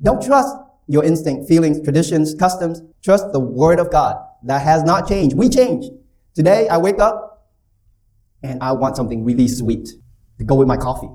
Don't 0.01 0.23
trust 0.23 0.55
your 0.87 1.03
instinct, 1.03 1.49
feelings, 1.49 1.81
traditions, 1.81 2.33
customs. 2.33 2.81
Trust 3.03 3.33
the 3.33 3.39
word 3.39 3.79
of 3.79 3.91
God 3.91 4.15
that 4.43 4.61
has 4.61 4.83
not 4.83 5.07
changed. 5.07 5.35
We 5.35 5.49
change. 5.49 5.85
Today 6.33 6.67
I 6.69 6.77
wake 6.77 6.99
up 6.99 7.26
and 8.43 8.61
I 8.61 8.71
want 8.71 8.95
something 8.95 9.23
really 9.23 9.47
sweet 9.47 9.89
to 10.37 10.43
go 10.43 10.55
with 10.55 10.67
my 10.67 10.77
coffee. 10.77 11.09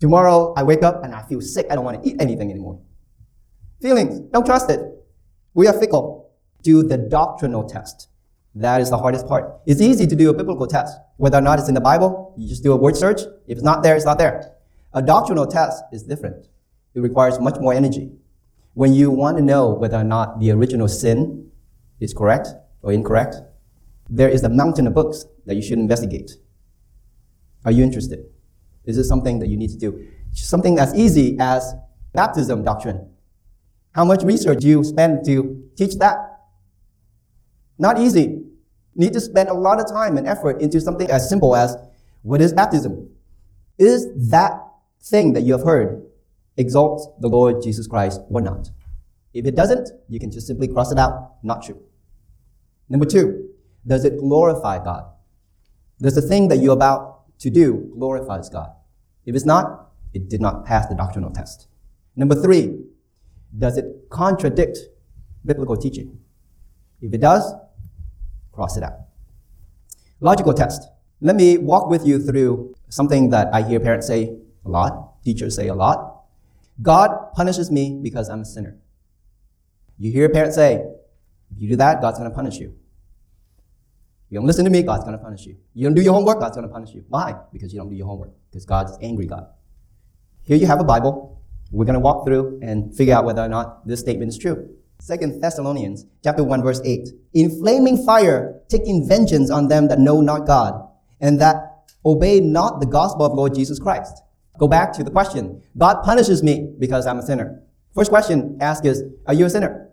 Tomorrow 0.00 0.54
I 0.56 0.62
wake 0.62 0.82
up 0.82 1.04
and 1.04 1.14
I 1.14 1.22
feel 1.22 1.40
sick. 1.40 1.66
I 1.70 1.74
don't 1.74 1.84
want 1.84 2.02
to 2.02 2.08
eat 2.08 2.20
anything 2.20 2.50
anymore. 2.50 2.80
Feelings, 3.80 4.20
don't 4.32 4.46
trust 4.46 4.70
it. 4.70 4.80
We 5.54 5.66
are 5.66 5.72
fickle. 5.72 6.30
Do 6.62 6.82
the 6.82 6.98
doctrinal 6.98 7.68
test. 7.68 8.08
That 8.54 8.80
is 8.80 8.90
the 8.90 8.98
hardest 8.98 9.26
part. 9.26 9.60
It's 9.66 9.80
easy 9.80 10.06
to 10.06 10.16
do 10.16 10.30
a 10.30 10.34
biblical 10.34 10.66
test. 10.66 10.98
Whether 11.16 11.38
or 11.38 11.42
not 11.42 11.58
it's 11.58 11.68
in 11.68 11.74
the 11.74 11.80
Bible, 11.80 12.34
you 12.36 12.48
just 12.48 12.62
do 12.62 12.72
a 12.72 12.76
word 12.76 12.96
search. 12.96 13.20
If 13.46 13.58
it's 13.58 13.62
not 13.62 13.82
there, 13.82 13.94
it's 13.94 14.04
not 14.04 14.18
there. 14.18 14.52
A 14.94 15.02
doctrinal 15.02 15.46
test 15.46 15.82
is 15.92 16.02
different. 16.02 16.46
It 16.94 17.00
requires 17.00 17.38
much 17.38 17.60
more 17.60 17.72
energy. 17.74 18.10
When 18.74 18.94
you 18.94 19.10
want 19.10 19.36
to 19.36 19.42
know 19.42 19.70
whether 19.70 19.96
or 19.96 20.04
not 20.04 20.40
the 20.40 20.50
original 20.50 20.88
sin 20.88 21.50
is 22.00 22.14
correct 22.14 22.48
or 22.82 22.92
incorrect, 22.92 23.36
there 24.08 24.28
is 24.28 24.42
a 24.42 24.48
mountain 24.48 24.86
of 24.86 24.94
books 24.94 25.26
that 25.46 25.54
you 25.54 25.62
should 25.62 25.78
investigate. 25.78 26.32
Are 27.64 27.72
you 27.72 27.82
interested? 27.82 28.24
Is 28.84 28.96
this 28.96 29.08
something 29.08 29.38
that 29.40 29.48
you 29.48 29.56
need 29.56 29.70
to 29.70 29.76
do? 29.76 30.08
Something 30.32 30.78
as 30.78 30.94
easy 30.94 31.36
as 31.38 31.74
baptism 32.14 32.64
doctrine. 32.64 33.10
How 33.92 34.04
much 34.04 34.22
research 34.22 34.60
do 34.60 34.68
you 34.68 34.84
spend 34.84 35.24
to 35.26 35.62
teach 35.76 35.96
that? 35.98 36.16
Not 37.78 37.98
easy. 37.98 38.42
Need 38.94 39.12
to 39.12 39.20
spend 39.20 39.48
a 39.48 39.54
lot 39.54 39.80
of 39.80 39.88
time 39.88 40.16
and 40.16 40.26
effort 40.26 40.60
into 40.60 40.80
something 40.80 41.10
as 41.10 41.28
simple 41.28 41.54
as 41.54 41.76
what 42.22 42.40
is 42.40 42.52
baptism? 42.52 43.10
Is 43.78 44.06
that 44.30 44.52
thing 45.00 45.32
that 45.34 45.42
you 45.42 45.52
have 45.52 45.64
heard 45.64 46.04
exalts 46.56 47.08
the 47.20 47.28
Lord 47.28 47.62
Jesus 47.62 47.86
Christ 47.86 48.20
or 48.30 48.40
not? 48.40 48.70
If 49.34 49.46
it 49.46 49.54
doesn't, 49.54 49.90
you 50.08 50.18
can 50.18 50.30
just 50.30 50.46
simply 50.46 50.66
cross 50.68 50.90
it 50.90 50.98
out. 50.98 51.34
Not 51.42 51.62
true. 51.62 51.80
Number 52.88 53.06
two, 53.06 53.50
does 53.86 54.04
it 54.04 54.18
glorify 54.18 54.82
God? 54.82 55.04
Does 56.00 56.14
the 56.14 56.22
thing 56.22 56.48
that 56.48 56.58
you're 56.58 56.74
about 56.74 57.38
to 57.40 57.50
do 57.50 57.90
glorifies 57.94 58.48
God? 58.48 58.70
If 59.24 59.34
it's 59.34 59.44
not, 59.44 59.90
it 60.14 60.28
did 60.28 60.40
not 60.40 60.64
pass 60.64 60.86
the 60.86 60.94
doctrinal 60.94 61.30
test. 61.30 61.68
Number 62.16 62.34
three, 62.34 62.78
does 63.56 63.76
it 63.76 64.08
contradict 64.10 64.78
biblical 65.44 65.76
teaching? 65.76 66.18
If 67.00 67.12
it 67.14 67.20
does, 67.20 67.54
cross 68.52 68.76
it 68.76 68.82
out. 68.82 69.00
Logical 70.20 70.52
test. 70.52 70.88
Let 71.20 71.36
me 71.36 71.58
walk 71.58 71.88
with 71.88 72.06
you 72.06 72.18
through 72.18 72.74
something 72.88 73.30
that 73.30 73.52
I 73.52 73.62
hear 73.62 73.80
parents 73.80 74.06
say 74.06 74.36
a 74.64 74.68
lot, 74.68 75.22
teachers 75.22 75.56
say 75.56 75.68
a 75.68 75.74
lot. 75.74 76.24
God 76.80 77.32
punishes 77.34 77.70
me 77.70 77.98
because 78.02 78.28
I'm 78.28 78.40
a 78.42 78.44
sinner. 78.44 78.76
You 79.98 80.12
hear 80.12 80.28
parents 80.28 80.54
say, 80.56 80.84
if 81.50 81.60
you 81.60 81.68
do 81.70 81.76
that, 81.76 82.00
God's 82.00 82.18
going 82.18 82.30
to 82.30 82.34
punish 82.34 82.58
you. 82.58 82.74
You 84.30 84.38
don't 84.38 84.46
listen 84.46 84.64
to 84.64 84.70
me, 84.70 84.82
God's 84.82 85.04
going 85.04 85.16
to 85.16 85.22
punish 85.22 85.46
you. 85.46 85.56
You 85.74 85.86
don't 85.86 85.94
do 85.94 86.02
your 86.02 86.12
homework, 86.12 86.40
God's 86.40 86.56
going 86.56 86.68
to 86.68 86.72
punish 86.72 86.94
you. 86.94 87.04
Why? 87.08 87.34
Because 87.52 87.72
you 87.72 87.78
don't 87.78 87.88
do 87.88 87.96
your 87.96 88.06
homework. 88.06 88.30
Because 88.50 88.66
God's 88.66 88.98
angry 89.00 89.26
God. 89.26 89.46
Here 90.42 90.56
you 90.56 90.66
have 90.66 90.80
a 90.80 90.84
Bible. 90.84 91.42
We're 91.70 91.84
going 91.84 91.94
to 91.94 92.00
walk 92.00 92.26
through 92.26 92.60
and 92.62 92.94
figure 92.94 93.14
out 93.14 93.24
whether 93.24 93.42
or 93.42 93.48
not 93.48 93.86
this 93.86 94.00
statement 94.00 94.30
is 94.30 94.38
true. 94.38 94.68
Second 95.00 95.40
Thessalonians 95.40 96.04
chapter 96.24 96.42
1 96.42 96.62
verse 96.62 96.80
8. 96.84 97.08
In 97.34 97.58
flaming 97.58 98.04
fire, 98.04 98.60
taking 98.68 99.06
vengeance 99.06 99.50
on 99.50 99.68
them 99.68 99.88
that 99.88 99.98
know 99.98 100.20
not 100.20 100.46
God 100.46 100.88
and 101.20 101.40
that 101.40 101.84
obey 102.04 102.40
not 102.40 102.80
the 102.80 102.86
gospel 102.86 103.24
of 103.24 103.32
Lord 103.32 103.54
Jesus 103.54 103.78
Christ. 103.78 104.22
Go 104.58 104.66
back 104.66 104.92
to 104.94 105.04
the 105.04 105.10
question. 105.10 105.62
God 105.76 106.02
punishes 106.02 106.42
me 106.42 106.72
because 106.78 107.06
I'm 107.06 107.18
a 107.18 107.22
sinner. 107.22 107.62
First 107.94 108.10
question 108.10 108.58
asked 108.60 108.84
is, 108.84 109.04
are 109.26 109.34
you 109.34 109.46
a 109.46 109.50
sinner? 109.50 109.90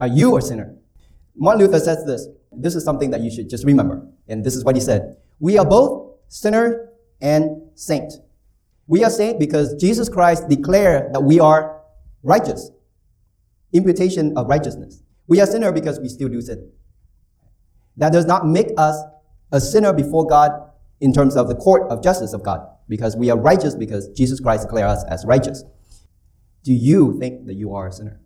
Are 0.00 0.06
you 0.06 0.36
a 0.36 0.42
sinner? 0.42 0.76
Martin 1.34 1.66
Luther 1.66 1.80
says 1.80 2.04
this. 2.04 2.28
This 2.60 2.74
is 2.74 2.84
something 2.84 3.10
that 3.10 3.20
you 3.20 3.30
should 3.30 3.48
just 3.48 3.64
remember. 3.64 4.06
And 4.26 4.44
this 4.44 4.56
is 4.56 4.64
what 4.64 4.74
he 4.74 4.80
said. 4.80 5.16
We 5.38 5.58
are 5.58 5.64
both 5.64 6.16
sinner 6.28 6.90
and 7.20 7.62
saint. 7.74 8.12
We 8.86 9.04
are 9.04 9.10
saint 9.10 9.38
because 9.38 9.74
Jesus 9.74 10.08
Christ 10.08 10.48
declared 10.48 11.14
that 11.14 11.20
we 11.20 11.40
are 11.40 11.82
righteous. 12.22 12.70
Imputation 13.72 14.36
of 14.36 14.48
righteousness. 14.48 15.02
We 15.26 15.40
are 15.40 15.46
sinner 15.46 15.72
because 15.72 16.00
we 16.00 16.08
still 16.08 16.28
do 16.28 16.40
sin. 16.40 16.70
That 17.96 18.12
does 18.12 18.24
not 18.24 18.46
make 18.46 18.68
us 18.76 18.96
a 19.52 19.60
sinner 19.60 19.92
before 19.92 20.26
God 20.26 20.52
in 21.00 21.12
terms 21.12 21.36
of 21.36 21.48
the 21.48 21.54
court 21.54 21.90
of 21.90 22.02
justice 22.02 22.32
of 22.32 22.42
God 22.42 22.66
because 22.88 23.16
we 23.16 23.30
are 23.30 23.38
righteous 23.38 23.74
because 23.74 24.08
Jesus 24.08 24.40
Christ 24.40 24.64
declared 24.64 24.88
us 24.88 25.04
as 25.04 25.24
righteous. 25.26 25.64
Do 26.64 26.72
you 26.72 27.18
think 27.18 27.46
that 27.46 27.54
you 27.54 27.74
are 27.74 27.88
a 27.88 27.92
sinner? 27.92 28.20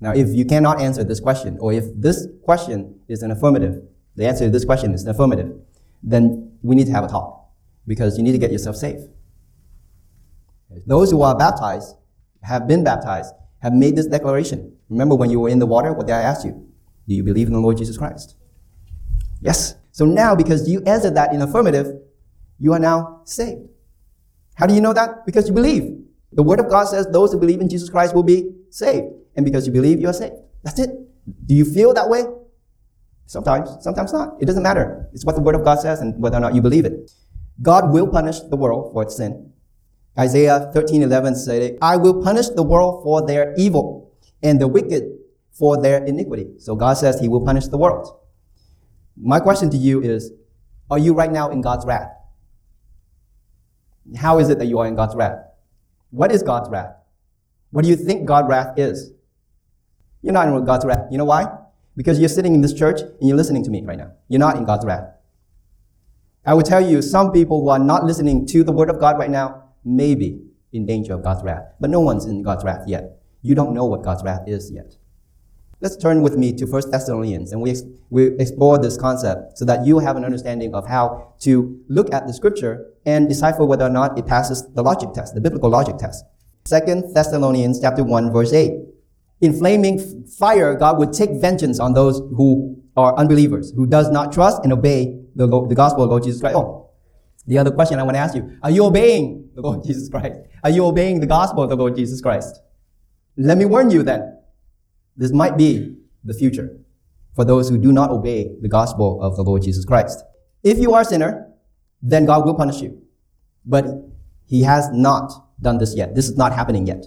Now, 0.00 0.12
if 0.12 0.28
you 0.28 0.44
cannot 0.44 0.80
answer 0.80 1.04
this 1.04 1.20
question, 1.20 1.56
or 1.60 1.72
if 1.72 1.84
this 1.94 2.26
question 2.42 3.00
is 3.08 3.22
an 3.22 3.30
affirmative, 3.30 3.82
the 4.14 4.26
answer 4.26 4.44
to 4.44 4.50
this 4.50 4.64
question 4.64 4.92
is 4.92 5.04
an 5.04 5.10
affirmative, 5.10 5.52
then 6.02 6.52
we 6.62 6.74
need 6.74 6.86
to 6.86 6.92
have 6.92 7.04
a 7.04 7.08
talk 7.08 7.48
because 7.86 8.18
you 8.18 8.24
need 8.24 8.32
to 8.32 8.38
get 8.38 8.52
yourself 8.52 8.76
safe. 8.76 9.00
Those 10.86 11.10
who 11.10 11.22
are 11.22 11.36
baptized, 11.36 11.96
have 12.42 12.68
been 12.68 12.84
baptized, 12.84 13.32
have 13.58 13.72
made 13.72 13.96
this 13.96 14.06
declaration. 14.06 14.76
Remember 14.90 15.14
when 15.14 15.30
you 15.30 15.40
were 15.40 15.48
in 15.48 15.58
the 15.58 15.66
water, 15.66 15.92
what 15.92 16.06
did 16.06 16.14
I 16.14 16.22
ask 16.22 16.44
you? 16.44 16.52
Do 17.08 17.14
you 17.14 17.22
believe 17.22 17.46
in 17.46 17.52
the 17.52 17.60
Lord 17.60 17.76
Jesus 17.76 17.96
Christ? 17.96 18.36
Yes. 19.40 19.74
So 19.92 20.04
now, 20.04 20.34
because 20.34 20.68
you 20.68 20.82
answered 20.82 21.14
that 21.14 21.32
in 21.32 21.40
affirmative, 21.40 22.00
you 22.58 22.72
are 22.72 22.78
now 22.78 23.22
saved. 23.24 23.68
How 24.54 24.66
do 24.66 24.74
you 24.74 24.80
know 24.80 24.92
that? 24.92 25.24
Because 25.24 25.48
you 25.48 25.54
believe. 25.54 26.05
The 26.32 26.42
Word 26.42 26.60
of 26.60 26.68
God 26.68 26.86
says 26.86 27.06
those 27.10 27.32
who 27.32 27.38
believe 27.38 27.60
in 27.60 27.68
Jesus 27.68 27.88
Christ 27.88 28.14
will 28.14 28.22
be 28.22 28.50
saved 28.70 29.06
and 29.36 29.44
because 29.44 29.66
you 29.66 29.72
believe, 29.72 30.00
you're 30.00 30.12
saved. 30.12 30.34
That's 30.62 30.78
it. 30.78 30.90
Do 31.46 31.54
you 31.54 31.64
feel 31.64 31.94
that 31.94 32.08
way? 32.08 32.24
Sometimes, 33.26 33.70
sometimes 33.80 34.12
not. 34.12 34.36
It 34.40 34.46
doesn't 34.46 34.62
matter. 34.62 35.08
It's 35.12 35.24
what 35.24 35.34
the 35.34 35.42
Word 35.42 35.54
of 35.54 35.64
God 35.64 35.80
says 35.80 36.00
and 36.00 36.20
whether 36.20 36.36
or 36.36 36.40
not 36.40 36.54
you 36.54 36.62
believe 36.62 36.84
it. 36.84 37.10
God 37.62 37.92
will 37.92 38.06
punish 38.08 38.40
the 38.40 38.56
world 38.56 38.92
for 38.92 39.02
its 39.02 39.16
sin. 39.16 39.52
Isaiah 40.18 40.70
13, 40.72 41.02
11 41.02 41.36
said, 41.36 41.78
I 41.82 41.96
will 41.96 42.22
punish 42.22 42.48
the 42.48 42.62
world 42.62 43.02
for 43.02 43.26
their 43.26 43.54
evil 43.56 44.14
and 44.42 44.60
the 44.60 44.68
wicked 44.68 45.04
for 45.52 45.80
their 45.80 46.04
iniquity. 46.04 46.48
So 46.58 46.74
God 46.74 46.94
says 46.94 47.20
he 47.20 47.28
will 47.28 47.44
punish 47.44 47.66
the 47.66 47.78
world. 47.78 48.18
My 49.20 49.40
question 49.40 49.70
to 49.70 49.76
you 49.76 50.02
is, 50.02 50.32
are 50.90 50.98
you 50.98 51.14
right 51.14 51.32
now 51.32 51.50
in 51.50 51.60
God's 51.60 51.84
wrath? 51.84 52.10
How 54.16 54.38
is 54.38 54.48
it 54.50 54.58
that 54.58 54.66
you 54.66 54.78
are 54.78 54.86
in 54.86 54.94
God's 54.94 55.16
wrath? 55.16 55.38
What 56.10 56.32
is 56.32 56.42
God's 56.42 56.70
wrath? 56.70 56.94
What 57.70 57.82
do 57.82 57.90
you 57.90 57.96
think 57.96 58.26
God's 58.26 58.48
wrath 58.48 58.78
is? 58.78 59.12
You're 60.22 60.32
not 60.32 60.48
in 60.48 60.64
God's 60.64 60.84
wrath. 60.84 61.06
You 61.10 61.18
know 61.18 61.24
why? 61.24 61.46
Because 61.96 62.18
you're 62.18 62.28
sitting 62.28 62.54
in 62.54 62.60
this 62.60 62.72
church 62.72 63.00
and 63.00 63.28
you're 63.28 63.36
listening 63.36 63.64
to 63.64 63.70
me 63.70 63.84
right 63.84 63.98
now. 63.98 64.12
You're 64.28 64.40
not 64.40 64.56
in 64.56 64.64
God's 64.64 64.84
wrath. 64.84 65.08
I 66.44 66.54
will 66.54 66.62
tell 66.62 66.80
you, 66.80 67.02
some 67.02 67.32
people 67.32 67.60
who 67.60 67.68
are 67.68 67.78
not 67.78 68.04
listening 68.04 68.46
to 68.46 68.62
the 68.62 68.72
word 68.72 68.88
of 68.90 69.00
God 69.00 69.18
right 69.18 69.30
now 69.30 69.64
may 69.84 70.14
be 70.14 70.42
in 70.72 70.86
danger 70.86 71.14
of 71.14 71.22
God's 71.22 71.42
wrath. 71.42 71.64
But 71.80 71.90
no 71.90 72.00
one's 72.00 72.24
in 72.24 72.42
God's 72.42 72.64
wrath 72.64 72.84
yet. 72.86 73.20
You 73.42 73.54
don't 73.54 73.74
know 73.74 73.84
what 73.84 74.02
God's 74.02 74.22
wrath 74.22 74.42
is 74.46 74.70
yet. 74.70 74.96
Let's 75.80 75.96
turn 75.96 76.22
with 76.22 76.38
me 76.38 76.54
to 76.54 76.64
1 76.64 76.90
Thessalonians 76.90 77.52
and 77.52 77.60
we, 77.60 77.74
we 78.08 78.28
explore 78.38 78.78
this 78.78 78.96
concept 78.96 79.58
so 79.58 79.66
that 79.66 79.84
you 79.84 79.98
have 79.98 80.16
an 80.16 80.24
understanding 80.24 80.74
of 80.74 80.86
how 80.86 81.34
to 81.40 81.78
look 81.88 82.12
at 82.14 82.26
the 82.26 82.32
scripture 82.32 82.92
and 83.04 83.28
decipher 83.28 83.64
whether 83.64 83.84
or 83.84 83.90
not 83.90 84.18
it 84.18 84.26
passes 84.26 84.66
the 84.74 84.82
logic 84.82 85.12
test, 85.12 85.34
the 85.34 85.40
biblical 85.40 85.68
logic 85.68 85.98
test. 85.98 86.24
2 86.64 87.12
Thessalonians 87.12 87.78
chapter 87.80 88.02
1 88.02 88.32
verse 88.32 88.54
8. 88.54 88.72
In 89.42 89.52
flaming 89.52 90.24
fire, 90.24 90.74
God 90.74 90.98
would 90.98 91.12
take 91.12 91.30
vengeance 91.42 91.78
on 91.78 91.92
those 91.92 92.20
who 92.34 92.82
are 92.96 93.14
unbelievers, 93.16 93.72
who 93.76 93.86
does 93.86 94.10
not 94.10 94.32
trust 94.32 94.64
and 94.64 94.72
obey 94.72 95.20
the, 95.34 95.46
the 95.46 95.74
gospel 95.74 96.04
of 96.04 96.10
Lord 96.10 96.22
Jesus 96.22 96.40
Christ. 96.40 96.56
Oh, 96.56 96.88
the 97.46 97.58
other 97.58 97.70
question 97.70 97.98
I 97.98 98.02
want 98.02 98.14
to 98.14 98.20
ask 98.20 98.34
you, 98.34 98.58
are 98.62 98.70
you 98.70 98.86
obeying 98.86 99.50
the 99.54 99.60
Lord 99.60 99.84
Jesus 99.86 100.08
Christ? 100.08 100.40
Are 100.64 100.70
you 100.70 100.86
obeying 100.86 101.20
the 101.20 101.26
gospel 101.26 101.62
of 101.62 101.68
the 101.68 101.76
Lord 101.76 101.94
Jesus 101.94 102.22
Christ? 102.22 102.62
Let 103.36 103.58
me 103.58 103.66
warn 103.66 103.90
you 103.90 104.02
then, 104.02 104.35
this 105.16 105.32
might 105.32 105.56
be 105.56 105.96
the 106.24 106.34
future 106.34 106.78
for 107.34 107.44
those 107.44 107.68
who 107.68 107.78
do 107.78 107.92
not 107.92 108.10
obey 108.10 108.56
the 108.60 108.68
gospel 108.68 109.20
of 109.22 109.36
the 109.36 109.42
Lord 109.42 109.62
Jesus 109.62 109.84
Christ. 109.84 110.24
If 110.62 110.78
you 110.78 110.94
are 110.94 111.02
a 111.02 111.04
sinner, 111.04 111.52
then 112.02 112.26
God 112.26 112.44
will 112.44 112.54
punish 112.54 112.80
you. 112.80 113.02
But 113.64 113.86
he 114.46 114.62
has 114.62 114.88
not 114.92 115.32
done 115.60 115.78
this 115.78 115.94
yet. 115.94 116.14
This 116.14 116.28
is 116.28 116.36
not 116.36 116.52
happening 116.52 116.86
yet. 116.86 117.04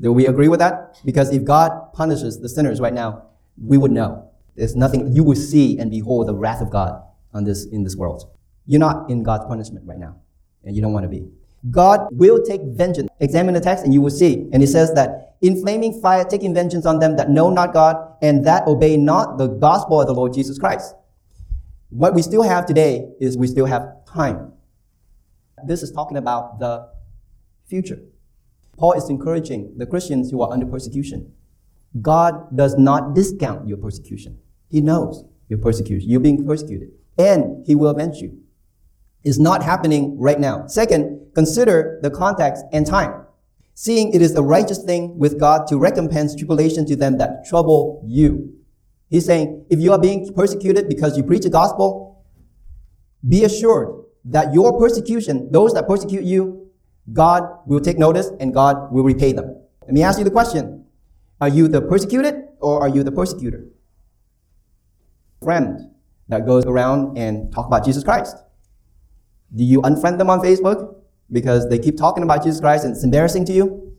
Do 0.00 0.12
we 0.12 0.26
agree 0.26 0.48
with 0.48 0.60
that? 0.60 0.96
Because 1.04 1.30
if 1.32 1.44
God 1.44 1.92
punishes 1.92 2.40
the 2.40 2.48
sinners 2.48 2.80
right 2.80 2.92
now, 2.92 3.26
we 3.62 3.78
would 3.78 3.92
know. 3.92 4.30
There's 4.56 4.74
nothing, 4.74 5.14
you 5.14 5.22
will 5.22 5.36
see 5.36 5.78
and 5.78 5.90
behold 5.90 6.28
the 6.28 6.34
wrath 6.34 6.60
of 6.60 6.70
God 6.70 7.02
on 7.32 7.44
this, 7.44 7.66
in 7.66 7.84
this 7.84 7.96
world. 7.96 8.24
You're 8.66 8.80
not 8.80 9.10
in 9.10 9.22
God's 9.22 9.44
punishment 9.46 9.86
right 9.86 9.98
now, 9.98 10.16
and 10.64 10.74
you 10.74 10.82
don't 10.82 10.92
want 10.92 11.04
to 11.04 11.08
be. 11.08 11.28
God 11.70 12.08
will 12.12 12.42
take 12.42 12.60
vengeance. 12.62 13.08
Examine 13.20 13.54
the 13.54 13.60
text 13.60 13.84
and 13.84 13.94
you 13.94 14.00
will 14.00 14.10
see. 14.10 14.48
And 14.52 14.62
it 14.62 14.68
says 14.68 14.92
that 14.94 15.23
in 15.44 15.60
flaming 15.60 16.00
fire, 16.00 16.24
taking 16.24 16.54
vengeance 16.54 16.86
on 16.86 17.00
them 17.00 17.16
that 17.16 17.28
know 17.28 17.50
not 17.50 17.74
God 17.74 17.96
and 18.22 18.46
that 18.46 18.66
obey 18.66 18.96
not 18.96 19.36
the 19.36 19.46
gospel 19.46 20.00
of 20.00 20.06
the 20.06 20.14
Lord 20.14 20.32
Jesus 20.32 20.58
Christ. 20.58 20.94
What 21.90 22.14
we 22.14 22.22
still 22.22 22.42
have 22.42 22.64
today 22.64 23.10
is 23.20 23.36
we 23.36 23.46
still 23.46 23.66
have 23.66 24.06
time. 24.06 24.54
This 25.66 25.82
is 25.82 25.92
talking 25.92 26.16
about 26.16 26.60
the 26.60 26.88
future. 27.66 28.00
Paul 28.78 28.94
is 28.94 29.10
encouraging 29.10 29.74
the 29.76 29.84
Christians 29.84 30.30
who 30.30 30.40
are 30.40 30.50
under 30.50 30.64
persecution. 30.64 31.34
God 32.00 32.56
does 32.56 32.78
not 32.78 33.14
discount 33.14 33.68
your 33.68 33.76
persecution. 33.76 34.38
He 34.70 34.80
knows 34.80 35.24
your 35.50 35.58
persecution. 35.58 36.08
You're 36.08 36.20
being 36.20 36.46
persecuted. 36.46 36.88
And 37.18 37.66
He 37.66 37.74
will 37.74 37.88
avenge 37.88 38.16
you. 38.16 38.40
It's 39.22 39.38
not 39.38 39.62
happening 39.62 40.18
right 40.18 40.40
now. 40.40 40.66
Second, 40.68 41.32
consider 41.34 42.00
the 42.02 42.10
context 42.10 42.64
and 42.72 42.86
time. 42.86 43.23
Seeing 43.74 44.14
it 44.14 44.22
is 44.22 44.36
a 44.36 44.42
righteous 44.42 44.82
thing 44.84 45.18
with 45.18 45.38
God 45.38 45.66
to 45.66 45.78
recompense 45.78 46.36
tribulation 46.36 46.86
to 46.86 46.94
them 46.94 47.18
that 47.18 47.44
trouble 47.44 48.04
you. 48.06 48.54
He's 49.10 49.26
saying, 49.26 49.66
if 49.68 49.80
you 49.80 49.92
are 49.92 49.98
being 49.98 50.32
persecuted 50.32 50.88
because 50.88 51.16
you 51.16 51.24
preach 51.24 51.42
the 51.42 51.50
gospel, 51.50 52.24
be 53.28 53.44
assured 53.44 54.04
that 54.26 54.54
your 54.54 54.78
persecution, 54.78 55.50
those 55.50 55.74
that 55.74 55.88
persecute 55.88 56.22
you, 56.22 56.70
God 57.12 57.42
will 57.66 57.80
take 57.80 57.98
notice 57.98 58.30
and 58.40 58.54
God 58.54 58.92
will 58.92 59.04
repay 59.04 59.32
them. 59.32 59.60
Let 59.82 59.92
me 59.92 60.02
ask 60.02 60.18
you 60.18 60.24
the 60.24 60.30
question. 60.30 60.86
Are 61.40 61.48
you 61.48 61.68
the 61.68 61.82
persecuted 61.82 62.36
or 62.60 62.80
are 62.80 62.88
you 62.88 63.02
the 63.02 63.12
persecutor? 63.12 63.66
Friend 65.42 65.90
that 66.28 66.46
goes 66.46 66.64
around 66.64 67.18
and 67.18 67.52
talk 67.52 67.66
about 67.66 67.84
Jesus 67.84 68.04
Christ. 68.04 68.36
Do 69.54 69.64
you 69.64 69.82
unfriend 69.82 70.18
them 70.18 70.30
on 70.30 70.40
Facebook 70.40 70.94
because 71.30 71.68
they 71.68 71.78
keep 71.78 71.96
talking 71.96 72.22
about 72.22 72.42
Jesus 72.42 72.60
Christ 72.60 72.84
and 72.84 72.94
it's 72.94 73.04
embarrassing 73.04 73.44
to 73.46 73.52
you? 73.52 73.96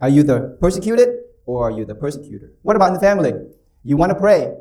Are 0.00 0.08
you 0.08 0.22
the 0.22 0.56
persecuted 0.60 1.08
or 1.46 1.68
are 1.68 1.70
you 1.70 1.84
the 1.84 1.94
persecutor? 1.94 2.52
What 2.62 2.76
about 2.76 2.88
in 2.88 2.94
the 2.94 3.00
family? 3.00 3.32
You 3.84 3.96
want 3.96 4.10
to 4.10 4.18
pray 4.18 4.52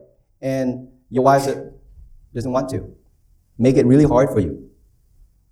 and 0.42 0.88
your 1.10 1.24
wife 1.24 1.48
doesn't 2.34 2.52
want 2.52 2.70
to. 2.70 2.96
Make 3.58 3.78
it 3.78 3.86
really 3.86 4.06
hard 4.06 4.30
for 4.30 4.40
you. 4.40 4.70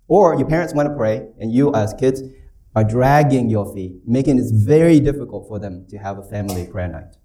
Or 0.08 0.36
your 0.36 0.48
parents 0.48 0.74
want 0.74 0.88
to 0.88 0.94
pray 0.94 1.28
and 1.38 1.52
you 1.52 1.72
as 1.74 1.94
kids 1.94 2.22
are 2.74 2.84
dragging 2.84 3.50
your 3.50 3.72
feet, 3.74 3.96
making 4.06 4.38
it 4.38 4.46
very 4.52 5.00
difficult 5.00 5.48
for 5.48 5.58
them 5.58 5.86
to 5.88 5.98
have 5.98 6.18
a 6.18 6.22
family 6.22 6.66
prayer 6.66 6.88
night. 6.88 7.16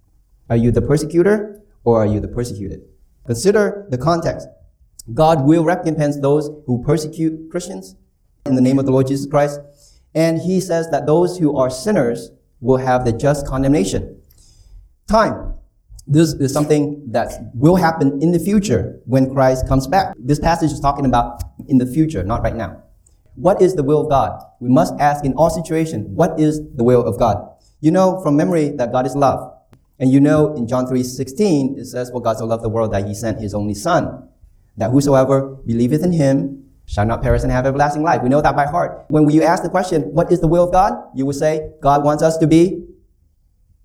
Are 0.50 0.58
you 0.58 0.72
the 0.72 0.82
persecutor 0.82 1.62
or 1.84 2.02
are 2.02 2.06
you 2.06 2.20
the 2.20 2.28
persecuted? 2.28 2.82
Consider 3.26 3.88
the 3.89 3.98
context. 3.98 4.48
God 5.13 5.46
will 5.46 5.63
recompense 5.63 6.20
those 6.20 6.50
who 6.65 6.84
persecute 6.84 7.50
Christians 7.52 7.96
in 8.46 8.56
the 8.56 8.62
name 8.62 8.80
of 8.80 8.86
the 8.86 8.91
Lord 8.91 9.08
Jesus 9.08 9.28
Christ. 9.28 9.60
And 10.13 10.39
he 10.39 10.60
says 10.60 10.89
that 10.89 11.06
those 11.06 11.38
who 11.38 11.58
are 11.58 11.70
sinners 11.70 12.32
will 12.60 12.78
have 12.78 13.06
the 13.06 13.12
just 13.12 13.46
condemnation. 13.46 14.22
Time. 15.08 15.54
This 16.08 16.34
is 16.34 16.54
something 16.54 17.04
that 17.12 17.52
will 17.56 17.76
happen 17.76 18.22
in 18.22 18.32
the 18.32 18.39
future 18.39 19.00
when 19.06 19.34
Christ 19.34 19.68
comes 19.68 19.88
back. 19.88 20.13
This 20.18 20.39
passage 20.39 20.72
is 20.72 20.80
talking 20.80 21.06
about 21.06 21.44
in 21.68 21.80
the 21.80 21.86
future, 21.86 22.24
not 22.24 22.44
right 22.44 22.56
now. 22.56 22.84
What 23.36 23.62
is 23.62 23.76
the 23.76 23.84
will 23.84 24.02
of 24.02 24.10
God? 24.10 24.39
We 24.60 24.70
must 24.70 24.94
ask 25.00 25.26
in 25.26 25.34
all 25.34 25.50
situations, 25.50 26.08
what 26.08 26.39
is 26.39 26.62
the 26.76 26.84
will 26.84 27.04
of 27.06 27.20
God? 27.20 27.50
You 27.82 27.91
know 27.91 28.22
from 28.22 28.38
memory 28.38 28.70
that 28.70 28.91
God 28.91 29.06
is 29.06 29.15
love. 29.15 29.52
And 30.00 30.12
you 30.12 30.20
know 30.20 30.54
in 30.54 30.68
John 30.68 30.88
3:16 30.88 31.78
it 31.78 31.86
says, 31.86 32.10
"For 32.10 32.22
God 32.22 32.38
so 32.38 32.46
loved 32.46 32.63
the 32.63 32.70
world 32.70 32.91
that 32.91 33.08
he 33.08 33.13
sent 33.13 33.39
his 33.39 33.54
only 33.54 33.74
son, 33.74 34.30
that 34.78 34.92
whosoever 34.92 35.58
believeth 35.66 36.04
in 36.04 36.12
him 36.12 36.64
shall 36.86 37.06
not 37.06 37.22
perish 37.22 37.44
and 37.44 37.52
have 37.52 37.66
everlasting 37.66 38.04
life." 38.04 38.22
We 38.22 38.30
know 38.30 38.42
that 38.42 38.56
by 38.56 38.66
heart. 38.66 39.06
When 39.10 39.30
you 39.30 39.42
ask 39.44 39.64
the 39.64 39.70
question, 39.70 40.04
"What 40.14 40.32
is 40.32 40.40
the 40.40 40.48
will 40.48 40.66
of 40.66 40.72
God?" 40.72 40.94
you 41.16 41.26
will 41.26 41.34
say, 41.34 41.72
"God 41.82 42.04
wants 42.04 42.22
us 42.22 42.38
to 42.38 42.48
be 42.48 42.84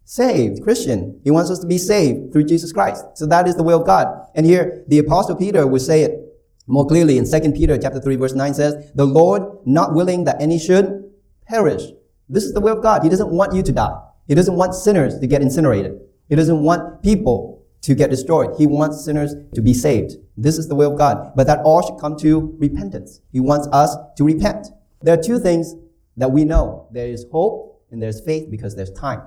saved, 0.05 0.63
Christian. 0.63 1.17
He 1.23 1.31
wants 1.31 1.51
us 1.51 1.61
to 1.61 1.67
be 1.67 1.79
saved 1.79 2.33
through 2.33 2.45
Jesus 2.45 2.73
Christ." 2.73 3.05
So 3.15 3.27
that 3.27 3.47
is 3.49 3.55
the 3.55 3.63
will 3.63 3.81
of 3.81 3.87
God. 3.87 4.09
And 4.35 4.45
here 4.45 4.85
the 4.89 4.99
apostle 4.99 5.37
Peter 5.37 5.67
will 5.67 5.81
say 5.81 6.03
it 6.03 6.27
more 6.67 6.87
clearly 6.87 7.17
in 7.17 7.25
2 7.25 7.55
Peter 7.55 7.79
chapter 7.79 8.01
3 8.01 8.17
verse 8.17 8.35
9 8.35 8.55
says, 8.55 8.75
"The 8.95 9.07
Lord 9.07 9.43
not 9.65 9.95
willing 9.95 10.25
that 10.25 10.41
any 10.41 10.59
should 10.59 11.05
perish." 11.47 11.93
This 12.29 12.45
is 12.45 12.53
the 12.53 12.61
will 12.61 12.77
of 12.77 12.83
God. 12.83 13.03
He 13.03 13.09
doesn't 13.09 13.31
want 13.31 13.55
you 13.55 13.63
to 13.63 13.73
die. 13.73 13.97
He 14.27 14.35
doesn't 14.35 14.57
want 14.57 14.75
sinners 14.75 15.19
to 15.19 15.27
get 15.27 15.43
incinerated. 15.43 15.99
He 16.29 16.37
doesn't 16.37 16.63
want 16.63 17.03
people 17.03 17.63
to 17.83 17.95
get 17.95 18.11
destroyed. 18.11 18.51
He 18.57 18.67
wants 18.67 19.05
sinners 19.05 19.35
to 19.55 19.61
be 19.61 19.75
saved. 19.75 20.17
This 20.41 20.57
is 20.57 20.69
the 20.69 20.75
will 20.75 20.93
of 20.93 20.99
God. 20.99 21.33
But 21.37 21.47
that 21.49 21.61
all 21.65 21.83
should 21.83 22.01
come 22.01 22.17
to 22.19 22.57
repentance. 22.59 23.21
He 23.31 23.41
wants 23.41 23.69
us 23.73 23.95
to 24.17 24.25
repent. 24.25 24.69
There 25.03 25.19
are 25.19 25.23
two 25.23 25.39
things 25.39 25.75
that 26.17 26.31
we 26.31 26.45
know. 26.45 26.89
There 26.93 27.07
is 27.07 27.27
hope 27.31 27.83
and 27.91 28.03
there's 28.03 28.21
faith 28.21 28.51
because 28.51 28.75
there's 28.75 28.91
time. 28.93 29.23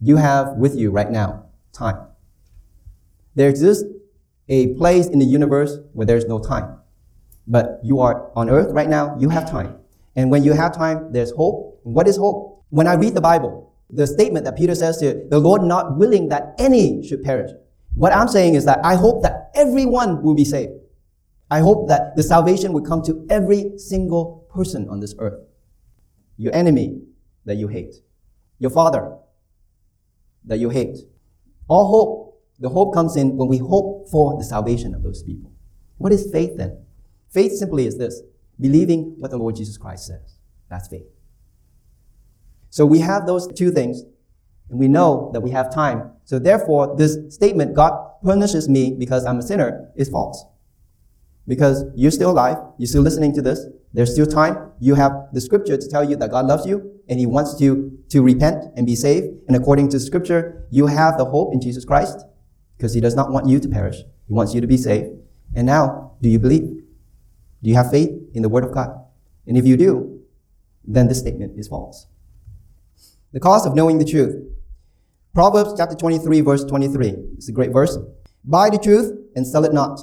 You 0.00 0.16
have 0.16 0.52
with 0.56 0.76
you 0.76 0.90
right 0.90 1.10
now 1.10 1.46
time. 1.72 2.06
There 3.34 3.48
exists 3.48 3.84
a 4.48 4.74
place 4.74 5.08
in 5.08 5.18
the 5.18 5.24
universe 5.24 5.78
where 5.92 6.06
there's 6.06 6.26
no 6.26 6.38
time. 6.38 6.78
But 7.46 7.80
you 7.82 8.00
are 8.00 8.30
on 8.36 8.48
earth 8.48 8.72
right 8.72 8.88
now, 8.88 9.16
you 9.18 9.28
have 9.28 9.50
time. 9.50 9.78
And 10.14 10.30
when 10.30 10.44
you 10.44 10.52
have 10.52 10.76
time, 10.76 11.12
there's 11.12 11.32
hope. 11.32 11.80
What 11.82 12.06
is 12.06 12.16
hope? 12.16 12.64
When 12.68 12.86
I 12.86 12.94
read 12.94 13.14
the 13.14 13.20
Bible, 13.20 13.72
the 13.90 14.06
statement 14.06 14.44
that 14.44 14.56
Peter 14.56 14.74
says 14.74 14.98
to 14.98 15.26
the 15.28 15.38
Lord 15.38 15.62
not 15.62 15.96
willing 15.96 16.28
that 16.28 16.54
any 16.58 17.06
should 17.06 17.24
perish. 17.24 17.50
What 17.94 18.12
I'm 18.12 18.28
saying 18.28 18.54
is 18.54 18.64
that 18.66 18.80
I 18.84 18.94
hope 18.94 19.22
that 19.22 19.41
everyone 19.62 20.22
will 20.22 20.34
be 20.34 20.44
saved. 20.44 20.72
I 21.50 21.60
hope 21.60 21.88
that 21.88 22.16
the 22.16 22.22
salvation 22.22 22.72
will 22.72 22.82
come 22.82 23.02
to 23.02 23.26
every 23.28 23.78
single 23.78 24.46
person 24.54 24.88
on 24.88 25.00
this 25.00 25.14
earth. 25.18 25.40
Your 26.36 26.54
enemy 26.54 27.02
that 27.44 27.56
you 27.56 27.68
hate. 27.68 27.94
Your 28.58 28.70
father 28.70 29.16
that 30.44 30.58
you 30.58 30.70
hate. 30.70 30.98
All 31.68 31.86
hope, 31.88 32.42
the 32.58 32.68
hope 32.68 32.94
comes 32.94 33.16
in 33.16 33.36
when 33.36 33.48
we 33.48 33.58
hope 33.58 34.08
for 34.10 34.38
the 34.38 34.44
salvation 34.44 34.94
of 34.94 35.02
those 35.02 35.22
people. 35.22 35.52
What 35.98 36.12
is 36.12 36.30
faith 36.32 36.56
then? 36.56 36.84
Faith 37.30 37.52
simply 37.52 37.86
is 37.86 37.98
this 37.98 38.22
believing 38.60 39.14
what 39.18 39.30
the 39.30 39.36
Lord 39.36 39.56
Jesus 39.56 39.76
Christ 39.76 40.06
says. 40.06 40.38
That's 40.68 40.88
faith. 40.88 41.06
So 42.70 42.86
we 42.86 43.00
have 43.00 43.26
those 43.26 43.46
two 43.46 43.70
things, 43.70 44.02
and 44.72 44.80
we 44.80 44.88
know 44.88 45.30
that 45.34 45.40
we 45.40 45.50
have 45.50 45.72
time. 45.72 46.10
So 46.24 46.38
therefore, 46.38 46.96
this 46.96 47.18
statement, 47.28 47.74
God 47.74 47.92
punishes 48.24 48.68
me 48.68 48.96
because 48.98 49.26
I'm 49.26 49.38
a 49.38 49.42
sinner, 49.42 49.90
is 49.96 50.08
false. 50.08 50.44
Because 51.46 51.84
you're 51.94 52.10
still 52.10 52.30
alive, 52.30 52.56
you're 52.78 52.86
still 52.86 53.02
listening 53.02 53.34
to 53.34 53.42
this, 53.42 53.66
there's 53.92 54.12
still 54.12 54.26
time, 54.26 54.72
you 54.80 54.94
have 54.94 55.12
the 55.34 55.40
scripture 55.42 55.76
to 55.76 55.88
tell 55.88 56.08
you 56.08 56.16
that 56.16 56.30
God 56.30 56.46
loves 56.46 56.66
you, 56.66 57.00
and 57.08 57.20
He 57.20 57.26
wants 57.26 57.60
you 57.60 57.98
to 58.08 58.22
repent 58.22 58.64
and 58.74 58.86
be 58.86 58.96
saved. 58.96 59.26
And 59.46 59.54
according 59.54 59.90
to 59.90 60.00
scripture, 60.00 60.66
you 60.70 60.86
have 60.86 61.18
the 61.18 61.26
hope 61.26 61.52
in 61.52 61.60
Jesus 61.60 61.84
Christ, 61.84 62.24
because 62.78 62.94
He 62.94 63.00
does 63.00 63.14
not 63.14 63.30
want 63.30 63.48
you 63.48 63.60
to 63.60 63.68
perish. 63.68 63.96
He 63.96 64.32
wants 64.32 64.54
you 64.54 64.62
to 64.62 64.66
be 64.66 64.78
saved. 64.78 65.10
And 65.54 65.66
now, 65.66 66.16
do 66.22 66.30
you 66.30 66.38
believe? 66.38 66.62
Do 67.62 67.68
you 67.68 67.74
have 67.74 67.90
faith 67.90 68.10
in 68.32 68.40
the 68.40 68.48
Word 68.48 68.64
of 68.64 68.72
God? 68.72 68.88
And 69.46 69.58
if 69.58 69.66
you 69.66 69.76
do, 69.76 70.22
then 70.84 71.08
this 71.08 71.18
statement 71.18 71.58
is 71.58 71.68
false. 71.68 72.06
The 73.32 73.40
cost 73.40 73.66
of 73.66 73.74
knowing 73.74 73.98
the 73.98 74.04
truth. 74.04 74.51
Proverbs 75.34 75.72
chapter 75.76 75.94
23 75.94 76.40
verse 76.42 76.64
23. 76.64 77.08
It's 77.36 77.48
a 77.48 77.52
great 77.52 77.72
verse. 77.72 77.96
Buy 78.44 78.68
the 78.68 78.78
truth 78.78 79.12
and 79.34 79.46
sell 79.46 79.64
it 79.64 79.72
not. 79.72 80.00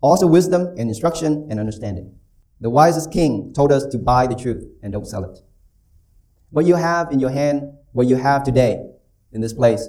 Also 0.00 0.26
wisdom 0.26 0.74
and 0.76 0.88
instruction 0.88 1.46
and 1.50 1.60
understanding. 1.60 2.14
The 2.60 2.68
wisest 2.68 3.12
king 3.12 3.52
told 3.54 3.70
us 3.70 3.86
to 3.86 3.98
buy 3.98 4.26
the 4.26 4.34
truth 4.34 4.64
and 4.82 4.92
don't 4.92 5.06
sell 5.06 5.24
it. 5.24 5.38
What 6.50 6.64
you 6.64 6.74
have 6.74 7.12
in 7.12 7.20
your 7.20 7.30
hand, 7.30 7.72
what 7.92 8.08
you 8.08 8.16
have 8.16 8.42
today 8.42 8.84
in 9.30 9.40
this 9.40 9.52
place, 9.52 9.88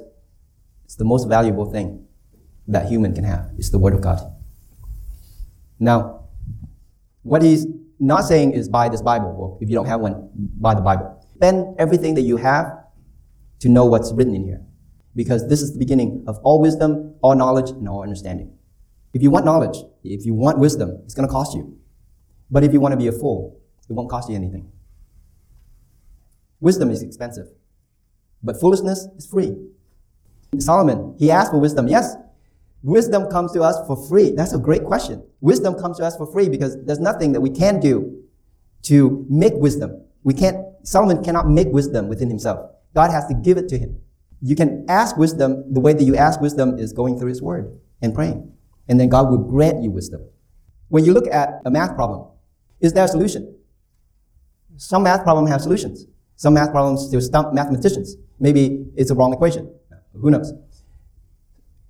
it's 0.86 0.95
the 0.95 1.06
most 1.06 1.27
valuable 1.27 1.65
thing 1.65 2.06
that 2.67 2.88
human 2.88 3.15
can 3.15 3.23
have. 3.23 3.49
It's 3.58 3.71
the 3.71 3.79
word 3.79 3.93
of 3.93 4.01
God. 4.01 4.19
Now, 5.79 6.25
what 7.23 7.41
he's 7.41 7.65
Not 7.99 8.25
saying 8.25 8.51
is 8.51 8.67
buy 8.67 8.89
this 8.89 9.01
Bible, 9.01 9.34
or 9.39 9.58
if 9.62 9.69
you 9.69 9.75
don't 9.75 9.86
have 9.86 10.01
one, 10.01 10.29
buy 10.36 10.75
the 10.75 10.82
Bible. 10.82 11.25
Spend 11.36 11.75
everything 11.79 12.15
that 12.15 12.23
you 12.23 12.36
have 12.36 12.67
to 13.60 13.69
know 13.69 13.86
what's 13.86 14.12
written 14.12 14.36
in 14.36 14.43
here. 14.43 14.62
Because 15.15 15.47
this 15.47 15.62
is 15.62 15.73
the 15.73 15.80
beginning 15.80 16.23
of 16.28 16.39
all 16.43 16.60
wisdom, 16.60 17.15
all 17.21 17.36
knowledge, 17.36 17.69
and 17.69 17.88
all 17.88 18.02
understanding. 18.02 18.58
If 19.13 19.21
you 19.21 19.30
want 19.30 19.45
knowledge, 19.45 19.78
if 20.04 20.26
you 20.26 20.34
want 20.34 20.58
wisdom, 20.58 21.02
it's 21.06 21.13
going 21.13 21.28
to 21.28 21.32
cost 21.32 21.56
you. 21.56 21.78
But 22.49 22.63
if 22.63 22.73
you 22.73 22.80
want 22.80 22.93
to 22.93 22.97
be 22.97 23.08
a 23.08 23.12
fool, 23.12 23.60
it 23.89 23.93
won't 23.93 24.10
cost 24.10 24.30
you 24.30 24.36
anything. 24.36 24.71
Wisdom 26.60 26.89
is 26.89 27.04
expensive, 27.04 27.47
but 28.41 28.60
foolishness 28.60 29.08
is 29.17 29.26
free. 29.26 29.54
Solomon, 30.60 31.15
he 31.19 31.30
asked 31.30 31.52
for 31.52 31.60
wisdom. 31.60 31.88
Yes, 31.88 32.15
wisdom 32.84 33.30
comes 33.30 33.52
to 33.54 33.62
us 33.62 33.76
for 33.86 33.97
free. 34.08 34.32
That's 34.32 34.54
a 34.54 34.60
great 34.60 34.84
question. 34.84 35.23
Wisdom 35.41 35.76
comes 35.76 35.97
to 35.97 36.06
us 36.06 36.15
for 36.15 36.26
free 36.32 36.49
because 36.49 36.82
there's 36.86 36.99
nothing 36.99 37.34
that 37.34 37.41
we 37.41 37.49
can 37.49 37.80
do 37.80 38.23
to 38.84 39.26
make 39.30 39.54
wisdom. 39.56 40.04
We 40.23 40.34
can't, 40.34 40.58
Solomon 40.84 41.23
cannot 41.23 41.49
make 41.49 41.67
wisdom 41.67 42.08
within 42.08 42.30
himself. 42.30 42.71
God 42.93 43.12
has 43.12 43.28
to 43.28 43.34
give 43.34 43.58
it 43.58 43.67
to 43.69 43.78
him. 43.78 43.99
You 44.45 44.58
can 44.58 44.86
ask 44.89 45.15
wisdom, 45.15 45.73
the 45.73 45.79
way 45.79 45.93
that 45.93 46.03
you 46.03 46.17
ask 46.17 46.41
wisdom 46.41 46.77
is 46.77 46.91
going 46.91 47.17
through 47.17 47.29
his 47.29 47.41
word 47.41 47.79
and 48.01 48.13
praying. 48.13 48.51
And 48.89 48.99
then 48.99 49.08
God 49.08 49.29
will 49.29 49.38
grant 49.38 49.82
you 49.82 49.89
wisdom. 49.89 50.21
When 50.89 51.06
you 51.06 51.13
look 51.13 51.27
at 51.32 51.62
a 51.65 51.71
math 51.71 51.95
problem, 51.95 52.27
is 52.82 52.91
there 52.91 53.06
a 53.06 53.08
solution? 53.08 53.56
Some 54.75 55.03
math 55.03 55.23
problems 55.23 55.49
have 55.49 55.62
solutions. 55.62 56.08
Some 56.36 56.56
math 56.56 56.71
problems 56.71 57.08
still 57.08 57.21
stump 57.21 57.53
mathematicians. 57.53 58.17
Maybe 58.38 58.86
it's 58.97 59.12
a 59.12 59.15
wrong 59.15 59.32
equation. 59.32 59.73
Who 60.13 60.29
knows? 60.29 60.51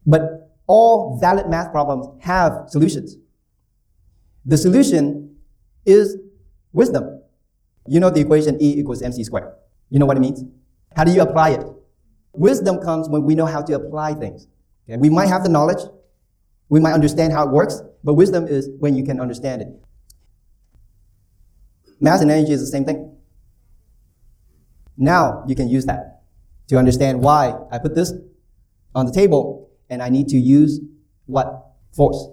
But 0.05 0.51
all 0.67 1.17
valid 1.19 1.49
math 1.49 1.71
problems 1.71 2.07
have 2.21 2.65
solutions. 2.67 3.17
The 4.45 4.57
solution 4.57 5.37
is 5.85 6.17
wisdom. 6.71 7.21
You 7.87 7.99
know 7.99 8.11
the 8.11 8.21
equation 8.21 8.61
E 8.61 8.79
equals 8.79 9.01
mc 9.01 9.23
squared. 9.23 9.51
You 9.89 9.97
know 9.97 10.05
what 10.05 10.17
it 10.17 10.19
means? 10.19 10.43
How 10.95 11.03
do 11.03 11.11
you 11.11 11.21
apply 11.21 11.51
it? 11.51 11.65
Wisdom 12.33 12.79
comes 12.79 13.07
when 13.09 13.23
we 13.23 13.35
know 13.35 13.45
how 13.45 13.61
to 13.61 13.73
apply 13.73 14.13
things. 14.15 14.47
Okay? 14.89 14.97
We 14.97 15.09
might 15.09 15.27
have 15.27 15.43
the 15.43 15.49
knowledge, 15.49 15.83
we 16.69 16.79
might 16.79 16.93
understand 16.93 17.33
how 17.33 17.47
it 17.47 17.51
works, 17.51 17.81
but 18.03 18.15
wisdom 18.15 18.47
is 18.47 18.69
when 18.79 18.95
you 18.95 19.03
can 19.03 19.19
understand 19.19 19.61
it. 19.61 19.67
Mass 21.99 22.21
and 22.21 22.31
energy 22.31 22.51
is 22.51 22.61
the 22.61 22.67
same 22.67 22.83
thing. 22.83 23.15
Now 24.97 25.43
you 25.47 25.55
can 25.55 25.69
use 25.69 25.85
that 25.85 26.23
to 26.67 26.77
understand 26.77 27.21
why 27.21 27.53
I 27.71 27.77
put 27.77 27.95
this 27.95 28.13
on 28.95 29.05
the 29.05 29.11
table 29.11 29.69
and 29.89 30.01
I 30.01 30.09
need 30.09 30.27
to 30.29 30.37
use 30.37 30.79
what? 31.25 31.75
Force. 31.95 32.27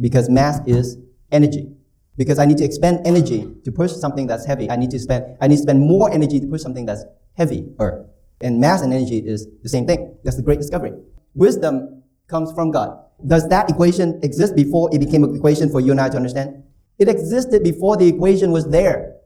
Because 0.00 0.28
mass 0.28 0.60
is 0.66 0.96
energy. 1.30 1.72
Because 2.16 2.38
I 2.38 2.46
need 2.46 2.58
to 2.58 2.64
expend 2.64 3.06
energy 3.06 3.48
to 3.64 3.72
push 3.72 3.92
something 3.92 4.26
that's 4.26 4.44
heavy. 4.44 4.70
I 4.70 4.76
need 4.76 4.90
to 4.90 4.98
spend, 4.98 5.36
I 5.40 5.48
need 5.48 5.56
to 5.56 5.62
spend 5.62 5.80
more 5.80 6.12
energy 6.12 6.40
to 6.40 6.46
push 6.46 6.62
something 6.62 6.86
that's 6.86 7.04
heavier. 7.34 8.06
And 8.40 8.60
mass 8.60 8.82
and 8.82 8.92
energy 8.92 9.18
is 9.18 9.46
the 9.62 9.68
same 9.68 9.86
thing. 9.86 10.16
That's 10.24 10.36
the 10.36 10.42
great 10.42 10.58
discovery. 10.58 10.92
Wisdom 11.34 12.02
comes 12.26 12.52
from 12.52 12.70
God. 12.70 12.98
Does 13.26 13.48
that 13.48 13.70
equation 13.70 14.20
exist 14.22 14.56
before 14.56 14.90
it 14.92 14.98
became 14.98 15.24
an 15.24 15.34
equation 15.34 15.70
for 15.70 15.80
you 15.80 15.92
and 15.92 16.00
I 16.00 16.08
to 16.08 16.16
understand? 16.16 16.62
It 16.98 17.08
existed 17.08 17.62
before 17.62 17.96
the 17.96 18.06
equation 18.06 18.52
was 18.52 18.68
there. 18.68 19.16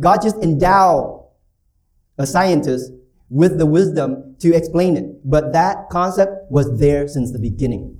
God 0.00 0.22
just 0.22 0.36
endowed 0.38 1.24
a 2.18 2.26
scientist 2.26 2.92
with 3.28 3.58
the 3.58 3.66
wisdom 3.66 4.36
to 4.40 4.54
explain 4.54 4.96
it. 4.96 5.28
But 5.28 5.52
that 5.52 5.88
concept 5.90 6.50
was 6.50 6.78
there 6.78 7.08
since 7.08 7.32
the 7.32 7.38
beginning. 7.38 7.98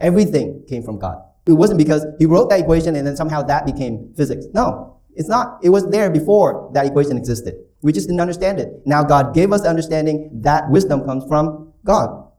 Everything 0.00 0.64
came 0.68 0.82
from 0.82 0.98
God. 0.98 1.22
It 1.46 1.52
wasn't 1.52 1.78
because 1.78 2.04
he 2.18 2.26
wrote 2.26 2.50
that 2.50 2.60
equation 2.60 2.96
and 2.96 3.06
then 3.06 3.16
somehow 3.16 3.42
that 3.42 3.66
became 3.66 4.12
physics. 4.16 4.46
No, 4.52 4.95
it's 5.16 5.28
not. 5.28 5.58
It 5.62 5.70
was 5.70 5.88
there 5.90 6.10
before 6.10 6.70
that 6.74 6.86
equation 6.86 7.16
existed. 7.16 7.54
We 7.82 7.92
just 7.92 8.06
didn't 8.08 8.20
understand 8.20 8.60
it. 8.60 8.82
Now 8.84 9.02
God 9.02 9.34
gave 9.34 9.52
us 9.52 9.62
the 9.62 9.68
understanding 9.68 10.30
that 10.42 10.70
wisdom 10.70 11.04
comes 11.04 11.24
from 11.26 11.72
God. 11.84 12.30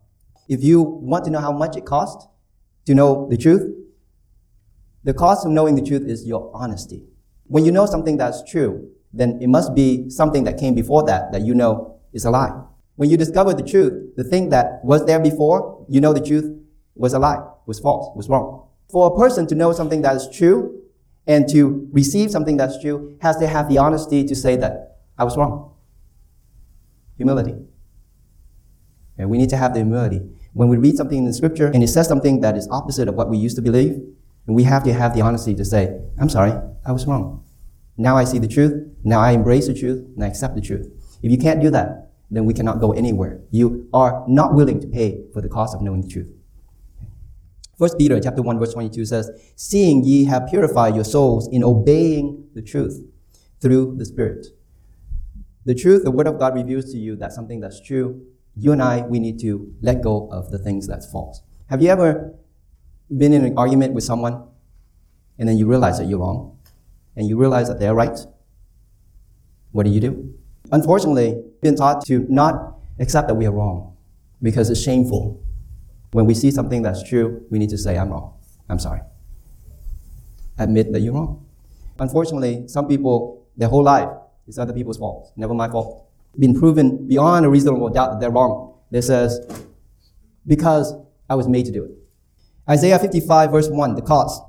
If 0.47 0.63
you 0.63 0.81
want 0.81 1.25
to 1.25 1.31
know 1.31 1.39
how 1.39 1.51
much 1.51 1.75
it 1.75 1.85
costs 1.85 2.27
to 2.85 2.93
know 2.93 3.27
the 3.29 3.37
truth, 3.37 3.73
the 5.03 5.13
cost 5.13 5.45
of 5.45 5.51
knowing 5.51 5.75
the 5.75 5.81
truth 5.81 6.07
is 6.07 6.25
your 6.25 6.51
honesty. 6.53 7.03
When 7.45 7.65
you 7.65 7.71
know 7.71 7.85
something 7.85 8.17
that's 8.17 8.43
true, 8.49 8.89
then 9.13 9.39
it 9.41 9.47
must 9.47 9.73
be 9.73 10.09
something 10.09 10.43
that 10.43 10.57
came 10.57 10.75
before 10.75 11.03
that 11.05 11.31
that 11.31 11.41
you 11.41 11.53
know 11.53 11.99
is 12.13 12.25
a 12.25 12.29
lie. 12.29 12.51
When 12.95 13.09
you 13.09 13.17
discover 13.17 13.53
the 13.53 13.63
truth, 13.63 14.15
the 14.15 14.23
thing 14.23 14.49
that 14.49 14.83
was 14.83 15.05
there 15.05 15.19
before, 15.19 15.85
you 15.87 16.01
know 16.01 16.13
the 16.13 16.25
truth 16.25 16.51
was 16.95 17.13
a 17.13 17.19
lie, 17.19 17.39
was 17.65 17.79
false, 17.79 18.15
was 18.15 18.27
wrong. 18.27 18.67
For 18.91 19.13
a 19.13 19.17
person 19.17 19.47
to 19.47 19.55
know 19.55 19.71
something 19.71 20.01
that 20.01 20.15
is 20.15 20.27
true 20.31 20.81
and 21.27 21.47
to 21.49 21.87
receive 21.91 22.31
something 22.31 22.57
that's 22.57 22.79
true 22.81 23.17
has 23.21 23.37
to 23.37 23.47
have 23.47 23.69
the 23.69 23.77
honesty 23.77 24.23
to 24.23 24.35
say 24.35 24.55
that 24.55 24.99
I 25.17 25.23
was 25.23 25.37
wrong. 25.37 25.73
Humility. 27.17 27.55
And 29.17 29.29
we 29.29 29.37
need 29.37 29.49
to 29.49 29.57
have 29.57 29.73
the 29.73 29.79
humility. 29.79 30.21
When 30.53 30.69
we 30.69 30.77
read 30.77 30.95
something 30.95 31.17
in 31.17 31.25
the 31.25 31.33
scripture 31.33 31.67
and 31.67 31.83
it 31.83 31.87
says 31.87 32.07
something 32.07 32.41
that 32.41 32.55
is 32.55 32.67
opposite 32.69 33.07
of 33.07 33.15
what 33.15 33.29
we 33.29 33.37
used 33.37 33.55
to 33.57 33.61
believe, 33.61 33.99
and 34.45 34.55
we 34.55 34.63
have 34.63 34.83
to 34.83 34.93
have 34.93 35.13
the 35.13 35.21
honesty 35.21 35.53
to 35.55 35.65
say, 35.65 35.99
I'm 36.19 36.29
sorry, 36.29 36.53
I 36.85 36.91
was 36.91 37.05
wrong. 37.05 37.43
Now 37.97 38.15
I 38.15 38.23
see 38.23 38.39
the 38.39 38.47
truth. 38.47 38.87
Now 39.03 39.19
I 39.19 39.31
embrace 39.31 39.67
the 39.67 39.73
truth 39.73 40.05
and 40.15 40.23
I 40.23 40.27
accept 40.27 40.55
the 40.55 40.61
truth. 40.61 40.87
If 41.21 41.31
you 41.31 41.37
can't 41.37 41.61
do 41.61 41.69
that, 41.71 42.11
then 42.29 42.45
we 42.45 42.53
cannot 42.53 42.79
go 42.79 42.91
anywhere. 42.91 43.41
You 43.51 43.89
are 43.93 44.23
not 44.27 44.53
willing 44.53 44.79
to 44.81 44.87
pay 44.87 45.23
for 45.33 45.41
the 45.41 45.49
cost 45.49 45.75
of 45.75 45.81
knowing 45.81 46.01
the 46.01 46.07
truth. 46.07 46.31
First 47.77 47.97
Peter 47.97 48.19
chapter 48.19 48.41
1 48.41 48.59
verse 48.59 48.73
22 48.73 49.05
says, 49.05 49.29
Seeing 49.55 50.03
ye 50.03 50.25
have 50.25 50.47
purified 50.49 50.95
your 50.95 51.03
souls 51.03 51.47
in 51.51 51.63
obeying 51.63 52.47
the 52.53 52.61
truth 52.61 53.03
through 53.61 53.95
the 53.97 54.05
Spirit. 54.05 54.47
The 55.65 55.75
truth, 55.75 56.03
the 56.03 56.11
Word 56.11 56.27
of 56.27 56.39
God 56.39 56.55
reveals 56.55 56.91
to 56.91 56.97
you 56.97 57.15
that 57.17 57.33
something 57.33 57.59
that's 57.59 57.81
true. 57.81 58.25
You 58.55 58.71
and 58.71 58.81
I, 58.81 59.01
we 59.01 59.19
need 59.19 59.39
to 59.41 59.71
let 59.81 60.01
go 60.01 60.29
of 60.31 60.49
the 60.49 60.57
things 60.57 60.87
that's 60.87 61.09
false. 61.11 61.41
Have 61.69 61.81
you 61.81 61.89
ever 61.89 62.33
been 63.15 63.33
in 63.33 63.45
an 63.45 63.57
argument 63.57 63.93
with 63.93 64.03
someone 64.03 64.47
and 65.37 65.47
then 65.47 65.57
you 65.57 65.67
realize 65.67 65.99
that 65.99 66.07
you're 66.07 66.19
wrong? 66.19 66.57
and 67.17 67.27
you 67.27 67.35
realize 67.35 67.67
that 67.67 67.79
they're 67.79 67.95
right, 67.95 68.17
what 69.71 69.85
do 69.85 69.91
you 69.91 69.99
do? 69.99 70.33
Unfortunately, 70.71 71.43
been 71.61 71.75
taught 71.75 72.05
to 72.05 72.25
not 72.29 72.77
accept 72.99 73.27
that 73.27 73.33
we 73.33 73.45
are 73.47 73.51
wrong 73.51 73.97
because 74.41 74.69
it's 74.69 74.81
shameful. 74.81 75.43
When 76.11 76.25
we 76.25 76.33
see 76.33 76.51
something 76.51 76.81
that's 76.81 77.07
true, 77.07 77.45
we 77.49 77.59
need 77.59 77.69
to 77.69 77.77
say, 77.77 77.97
I'm 77.97 78.09
wrong. 78.09 78.33
I'm 78.69 78.79
sorry. 78.79 79.01
Admit 80.57 80.91
that 80.93 81.01
you're 81.01 81.13
wrong. 81.13 81.45
Unfortunately, 81.99 82.67
some 82.67 82.87
people, 82.87 83.47
their 83.55 83.69
whole 83.69 83.83
life, 83.83 84.09
is 84.47 84.57
other 84.57 84.73
people's 84.73 84.97
fault, 84.97 85.33
never 85.35 85.53
my 85.53 85.69
fault. 85.69 86.07
Been 86.39 86.57
proven 86.57 87.07
beyond 87.07 87.45
a 87.45 87.49
reasonable 87.49 87.89
doubt 87.89 88.11
that 88.11 88.19
they're 88.19 88.31
wrong. 88.31 88.75
They 88.91 89.01
says, 89.01 89.39
because 90.45 90.93
I 91.29 91.35
was 91.35 91.47
made 91.47 91.65
to 91.65 91.71
do 91.71 91.83
it. 91.83 91.91
Isaiah 92.69 92.99
55 92.99 93.51
verse 93.51 93.69
1, 93.69 93.95
the 93.95 94.01
cause. 94.01 94.41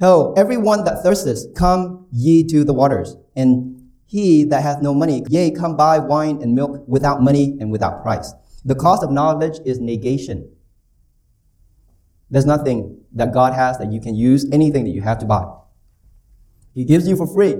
Ho, 0.00 0.32
everyone 0.36 0.84
that 0.84 1.02
thirsteth, 1.02 1.54
come 1.54 2.06
ye 2.12 2.44
to 2.44 2.64
the 2.64 2.72
waters, 2.72 3.16
and 3.34 3.90
he 4.06 4.44
that 4.44 4.62
hath 4.62 4.80
no 4.80 4.94
money, 4.94 5.24
yea, 5.28 5.50
come 5.50 5.76
buy 5.76 5.98
wine 5.98 6.40
and 6.40 6.54
milk 6.54 6.86
without 6.86 7.20
money 7.20 7.56
and 7.60 7.70
without 7.70 8.02
price. 8.02 8.32
The 8.68 8.74
cost 8.74 9.02
of 9.02 9.10
knowledge 9.10 9.60
is 9.64 9.80
negation. 9.80 10.52
There's 12.28 12.44
nothing 12.44 13.00
that 13.14 13.32
God 13.32 13.54
has 13.54 13.78
that 13.78 13.90
you 13.90 13.98
can 13.98 14.14
use, 14.14 14.44
anything 14.52 14.84
that 14.84 14.90
you 14.90 15.00
have 15.00 15.16
to 15.20 15.24
buy. 15.24 15.46
He 16.74 16.84
gives 16.84 17.08
you 17.08 17.16
for 17.16 17.26
free, 17.26 17.56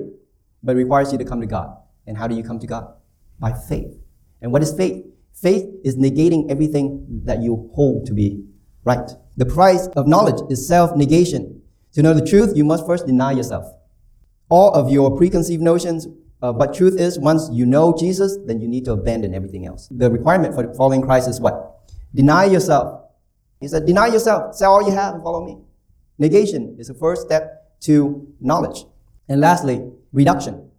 but 0.62 0.76
requires 0.76 1.10
you 1.10 1.16
to 1.16 1.24
come 1.24 1.40
to 1.40 1.46
God. 1.46 1.74
And 2.06 2.18
how 2.18 2.26
do 2.26 2.34
you 2.34 2.42
come 2.42 2.58
to 2.58 2.66
God? 2.66 2.92
By 3.40 3.54
faith. 3.54 3.98
And 4.42 4.52
what 4.52 4.62
is 4.62 4.74
faith? 4.74 5.02
Faith 5.32 5.64
is 5.82 5.96
negating 5.96 6.50
everything 6.50 7.22
that 7.24 7.40
you 7.40 7.70
hold 7.74 8.04
to 8.04 8.12
be 8.12 8.44
right. 8.84 9.10
The 9.38 9.46
price 9.46 9.86
of 9.96 10.06
knowledge 10.06 10.42
is 10.50 10.68
self-negation. 10.68 11.62
To 11.94 12.02
know 12.02 12.12
the 12.12 12.26
truth, 12.26 12.54
you 12.54 12.64
must 12.64 12.84
first 12.84 13.06
deny 13.06 13.32
yourself. 13.32 13.64
All 14.50 14.74
of 14.74 14.90
your 14.90 15.16
preconceived 15.16 15.62
notions 15.62 16.06
uh, 16.40 16.52
but 16.52 16.74
truth 16.74 16.98
is, 17.00 17.18
once 17.18 17.48
you 17.52 17.66
know 17.66 17.94
Jesus, 17.98 18.38
then 18.46 18.60
you 18.60 18.68
need 18.68 18.84
to 18.84 18.92
abandon 18.92 19.34
everything 19.34 19.66
else. 19.66 19.88
The 19.90 20.10
requirement 20.10 20.54
for 20.54 20.72
following 20.74 21.02
Christ 21.02 21.28
is 21.28 21.40
what? 21.40 21.80
Deny 22.14 22.44
yourself. 22.44 23.04
He 23.60 23.66
said, 23.66 23.86
deny 23.86 24.06
yourself, 24.06 24.54
sell 24.54 24.74
all 24.74 24.88
you 24.88 24.94
have 24.94 25.14
and 25.14 25.22
follow 25.22 25.44
me. 25.44 25.58
Negation 26.18 26.76
is 26.78 26.88
the 26.88 26.94
first 26.94 27.22
step 27.22 27.78
to 27.80 28.32
knowledge. 28.40 28.84
And 29.28 29.40
lastly, 29.40 29.90
reduction. 30.12 30.70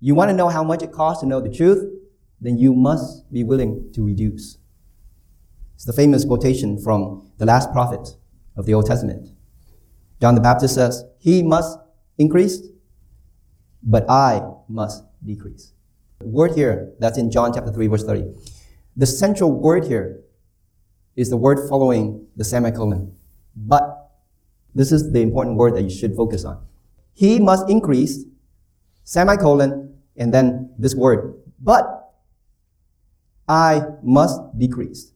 You 0.00 0.14
want 0.14 0.30
to 0.30 0.36
know 0.36 0.48
how 0.48 0.62
much 0.62 0.82
it 0.82 0.92
costs 0.92 1.22
to 1.22 1.26
know 1.26 1.40
the 1.40 1.48
truth? 1.48 1.92
Then 2.40 2.58
you 2.58 2.74
must 2.74 3.30
be 3.32 3.42
willing 3.42 3.90
to 3.94 4.04
reduce. 4.04 4.58
It's 5.74 5.84
the 5.84 5.92
famous 5.92 6.24
quotation 6.24 6.78
from 6.78 7.30
the 7.38 7.46
last 7.46 7.72
prophet 7.72 8.16
of 8.56 8.66
the 8.66 8.74
Old 8.74 8.86
Testament. 8.86 9.28
John 10.20 10.34
the 10.34 10.40
Baptist 10.40 10.74
says, 10.74 11.04
He 11.18 11.42
must 11.42 11.78
increase, 12.18 12.62
but 13.86 14.04
I 14.10 14.42
must 14.68 15.04
decrease. 15.24 15.72
The 16.18 16.26
word 16.26 16.56
here, 16.56 16.92
that's 16.98 17.16
in 17.16 17.30
John 17.30 17.54
chapter 17.54 17.72
3, 17.72 17.86
verse 17.86 18.04
30. 18.04 18.24
The 18.96 19.06
central 19.06 19.52
word 19.52 19.84
here 19.84 20.20
is 21.14 21.30
the 21.30 21.36
word 21.36 21.68
following 21.68 22.26
the 22.36 22.44
semicolon. 22.44 23.14
But 23.54 24.02
This 24.76 24.92
is 24.92 25.10
the 25.10 25.22
important 25.22 25.56
word 25.56 25.74
that 25.74 25.82
you 25.82 25.88
should 25.88 26.14
focus 26.14 26.44
on. 26.44 26.62
He 27.14 27.40
must 27.40 27.70
increase, 27.70 28.26
semicolon, 29.04 29.94
and 30.18 30.34
then 30.34 30.74
this 30.78 30.94
word. 30.94 31.32
But 31.58 32.12
I 33.48 33.80
must 34.02 34.38
decrease. 34.58 35.12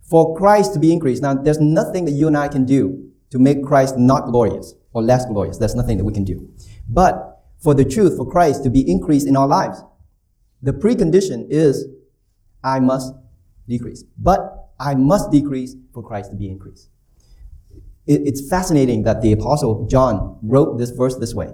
For 0.00 0.34
Christ 0.34 0.72
to 0.72 0.78
be 0.78 0.94
increased. 0.94 1.20
Now, 1.20 1.34
there's 1.34 1.60
nothing 1.60 2.06
that 2.06 2.12
you 2.12 2.26
and 2.26 2.38
I 2.38 2.48
can 2.48 2.64
do 2.64 3.10
to 3.28 3.38
make 3.38 3.62
Christ 3.62 3.98
not 3.98 4.28
glorious 4.28 4.74
or 4.92 5.02
less 5.02 5.24
glorious. 5.26 5.58
There's 5.58 5.74
nothing 5.74 5.98
that 5.98 6.04
we 6.04 6.12
can 6.12 6.24
do. 6.24 6.50
But 6.88 7.42
for 7.58 7.74
the 7.74 7.84
truth, 7.84 8.16
for 8.16 8.30
Christ 8.30 8.64
to 8.64 8.70
be 8.70 8.88
increased 8.90 9.26
in 9.26 9.36
our 9.36 9.46
lives, 9.46 9.82
the 10.62 10.72
precondition 10.72 11.46
is 11.50 11.86
I 12.62 12.80
must 12.80 13.14
decrease. 13.68 14.04
But 14.18 14.70
I 14.78 14.94
must 14.94 15.30
decrease 15.30 15.76
for 15.92 16.02
Christ 16.02 16.30
to 16.30 16.36
be 16.36 16.48
increased. 16.48 16.88
It's 18.06 18.48
fascinating 18.48 19.04
that 19.04 19.22
the 19.22 19.32
apostle 19.32 19.86
John 19.86 20.38
wrote 20.42 20.76
this 20.76 20.90
verse 20.90 21.16
this 21.16 21.34
way. 21.34 21.50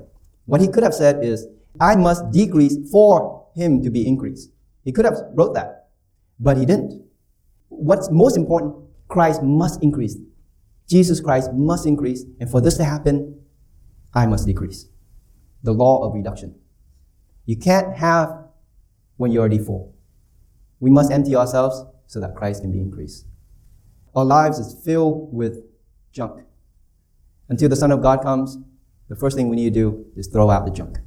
What 0.46 0.62
he 0.62 0.68
could 0.68 0.82
have 0.82 0.94
said 0.94 1.22
is, 1.22 1.46
I 1.78 1.94
must 1.94 2.30
decrease 2.30 2.76
for 2.90 3.46
him 3.54 3.82
to 3.82 3.90
be 3.90 4.06
increased. 4.06 4.50
He 4.82 4.92
could 4.92 5.04
have 5.04 5.18
wrote 5.34 5.52
that, 5.54 5.90
but 6.40 6.56
he 6.56 6.64
didn't. 6.64 7.04
What's 7.68 8.10
most 8.10 8.38
important, 8.38 8.76
Christ 9.08 9.42
must 9.42 9.82
increase. 9.82 10.16
Jesus 10.88 11.20
Christ 11.20 11.52
must 11.52 11.86
increase, 11.86 12.24
and 12.40 12.50
for 12.50 12.60
this 12.60 12.76
to 12.78 12.84
happen, 12.84 13.40
I 14.14 14.26
must 14.26 14.46
decrease. 14.46 14.88
The 15.62 15.72
law 15.72 16.02
of 16.04 16.14
reduction. 16.14 16.54
You 17.44 17.56
can't 17.56 17.94
have 17.96 18.30
when 19.16 19.30
you're 19.30 19.40
already 19.40 19.58
full. 19.58 19.94
We 20.80 20.90
must 20.90 21.10
empty 21.10 21.36
ourselves 21.36 21.84
so 22.06 22.20
that 22.20 22.34
Christ 22.34 22.62
can 22.62 22.72
be 22.72 22.78
increased. 22.78 23.26
Our 24.14 24.24
lives 24.24 24.58
is 24.58 24.82
filled 24.84 25.32
with 25.32 25.62
junk. 26.12 26.44
Until 27.48 27.68
the 27.68 27.76
Son 27.76 27.92
of 27.92 28.02
God 28.02 28.22
comes, 28.22 28.58
the 29.08 29.16
first 29.16 29.36
thing 29.36 29.48
we 29.48 29.56
need 29.56 29.74
to 29.74 29.80
do 29.80 30.06
is 30.16 30.26
throw 30.26 30.50
out 30.50 30.64
the 30.64 30.70
junk. 30.70 30.98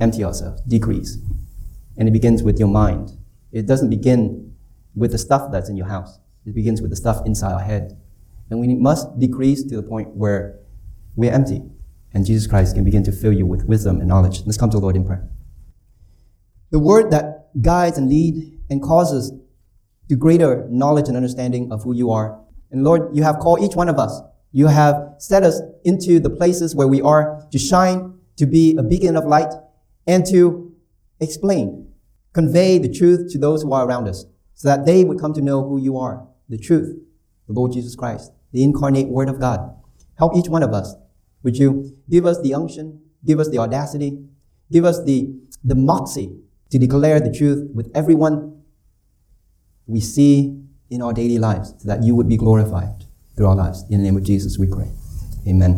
Empty 0.00 0.24
ourselves, 0.24 0.60
decrease. 0.62 1.18
And 1.96 2.08
it 2.08 2.12
begins 2.12 2.42
with 2.42 2.58
your 2.58 2.68
mind. 2.68 3.16
It 3.52 3.66
doesn't 3.66 3.90
begin 3.90 4.54
with 4.94 5.12
the 5.12 5.18
stuff 5.18 5.50
that's 5.50 5.68
in 5.68 5.76
your 5.76 5.86
house. 5.86 6.18
It 6.46 6.54
begins 6.54 6.80
with 6.80 6.90
the 6.90 6.96
stuff 6.96 7.24
inside 7.26 7.52
our 7.52 7.60
head. 7.60 8.00
And 8.50 8.60
we 8.60 8.74
must 8.74 9.18
decrease 9.18 9.62
to 9.64 9.76
the 9.76 9.82
point 9.82 10.14
where 10.16 10.58
we're 11.16 11.32
empty. 11.32 11.62
And 12.14 12.24
Jesus 12.24 12.46
Christ 12.46 12.74
can 12.74 12.84
begin 12.84 13.02
to 13.04 13.12
fill 13.12 13.32
you 13.32 13.46
with 13.46 13.64
wisdom 13.64 13.98
and 13.98 14.08
knowledge. 14.08 14.42
Let's 14.46 14.56
come 14.56 14.70
to 14.70 14.76
the 14.76 14.82
Lord 14.82 14.96
in 14.96 15.04
prayer. 15.04 15.28
The 16.70 16.78
word 16.78 17.10
that 17.10 17.50
guides 17.60 17.98
and 17.98 18.08
leads 18.08 18.56
and 18.70 18.82
causes 18.82 19.32
to 20.08 20.16
greater 20.16 20.66
knowledge 20.70 21.08
and 21.08 21.16
understanding 21.16 21.70
of 21.70 21.82
who 21.82 21.94
you 21.94 22.10
are. 22.10 22.40
And 22.70 22.84
Lord, 22.84 23.14
you 23.14 23.22
have 23.22 23.38
called 23.38 23.62
each 23.62 23.74
one 23.74 23.88
of 23.88 23.98
us. 23.98 24.20
You 24.52 24.66
have 24.66 25.14
set 25.18 25.42
us 25.42 25.60
into 25.84 26.20
the 26.20 26.30
places 26.30 26.74
where 26.74 26.88
we 26.88 27.02
are 27.02 27.46
to 27.50 27.58
shine, 27.58 28.18
to 28.36 28.46
be 28.46 28.76
a 28.76 28.82
beacon 28.82 29.16
of 29.16 29.24
light, 29.24 29.52
and 30.06 30.24
to 30.26 30.74
explain, 31.20 31.92
convey 32.32 32.78
the 32.78 32.92
truth 32.92 33.30
to 33.32 33.38
those 33.38 33.62
who 33.62 33.72
are 33.72 33.86
around 33.86 34.08
us 34.08 34.24
so 34.54 34.68
that 34.68 34.86
they 34.86 35.04
would 35.04 35.20
come 35.20 35.32
to 35.34 35.40
know 35.40 35.66
who 35.66 35.78
you 35.80 35.98
are, 35.98 36.26
the 36.48 36.58
truth, 36.58 36.96
the 37.46 37.52
Lord 37.52 37.72
Jesus 37.72 37.94
Christ, 37.94 38.32
the 38.52 38.62
incarnate 38.62 39.08
Word 39.08 39.28
of 39.28 39.40
God. 39.40 39.74
Help 40.18 40.36
each 40.36 40.48
one 40.48 40.62
of 40.62 40.72
us. 40.72 40.94
Would 41.42 41.56
you 41.56 41.96
give 42.10 42.26
us 42.26 42.40
the 42.40 42.54
unction, 42.54 43.00
give 43.24 43.38
us 43.38 43.48
the 43.48 43.58
audacity, 43.58 44.18
give 44.70 44.84
us 44.84 45.02
the, 45.04 45.34
the 45.64 45.74
moxie 45.74 46.36
to 46.70 46.78
declare 46.78 47.20
the 47.20 47.32
truth 47.32 47.70
with 47.74 47.90
everyone 47.94 48.62
we 49.86 50.00
see 50.00 50.62
in 50.90 51.02
our 51.02 51.12
daily 51.12 51.38
lives 51.38 51.74
so 51.78 51.88
that 51.88 52.02
you 52.02 52.14
would 52.14 52.28
be 52.28 52.36
glorified 52.36 53.04
through 53.36 53.46
our 53.46 53.56
lives. 53.56 53.84
In 53.88 53.98
the 53.98 54.04
name 54.04 54.16
of 54.16 54.24
Jesus, 54.24 54.58
we 54.58 54.66
pray. 54.66 54.90
Amen. 55.46 55.76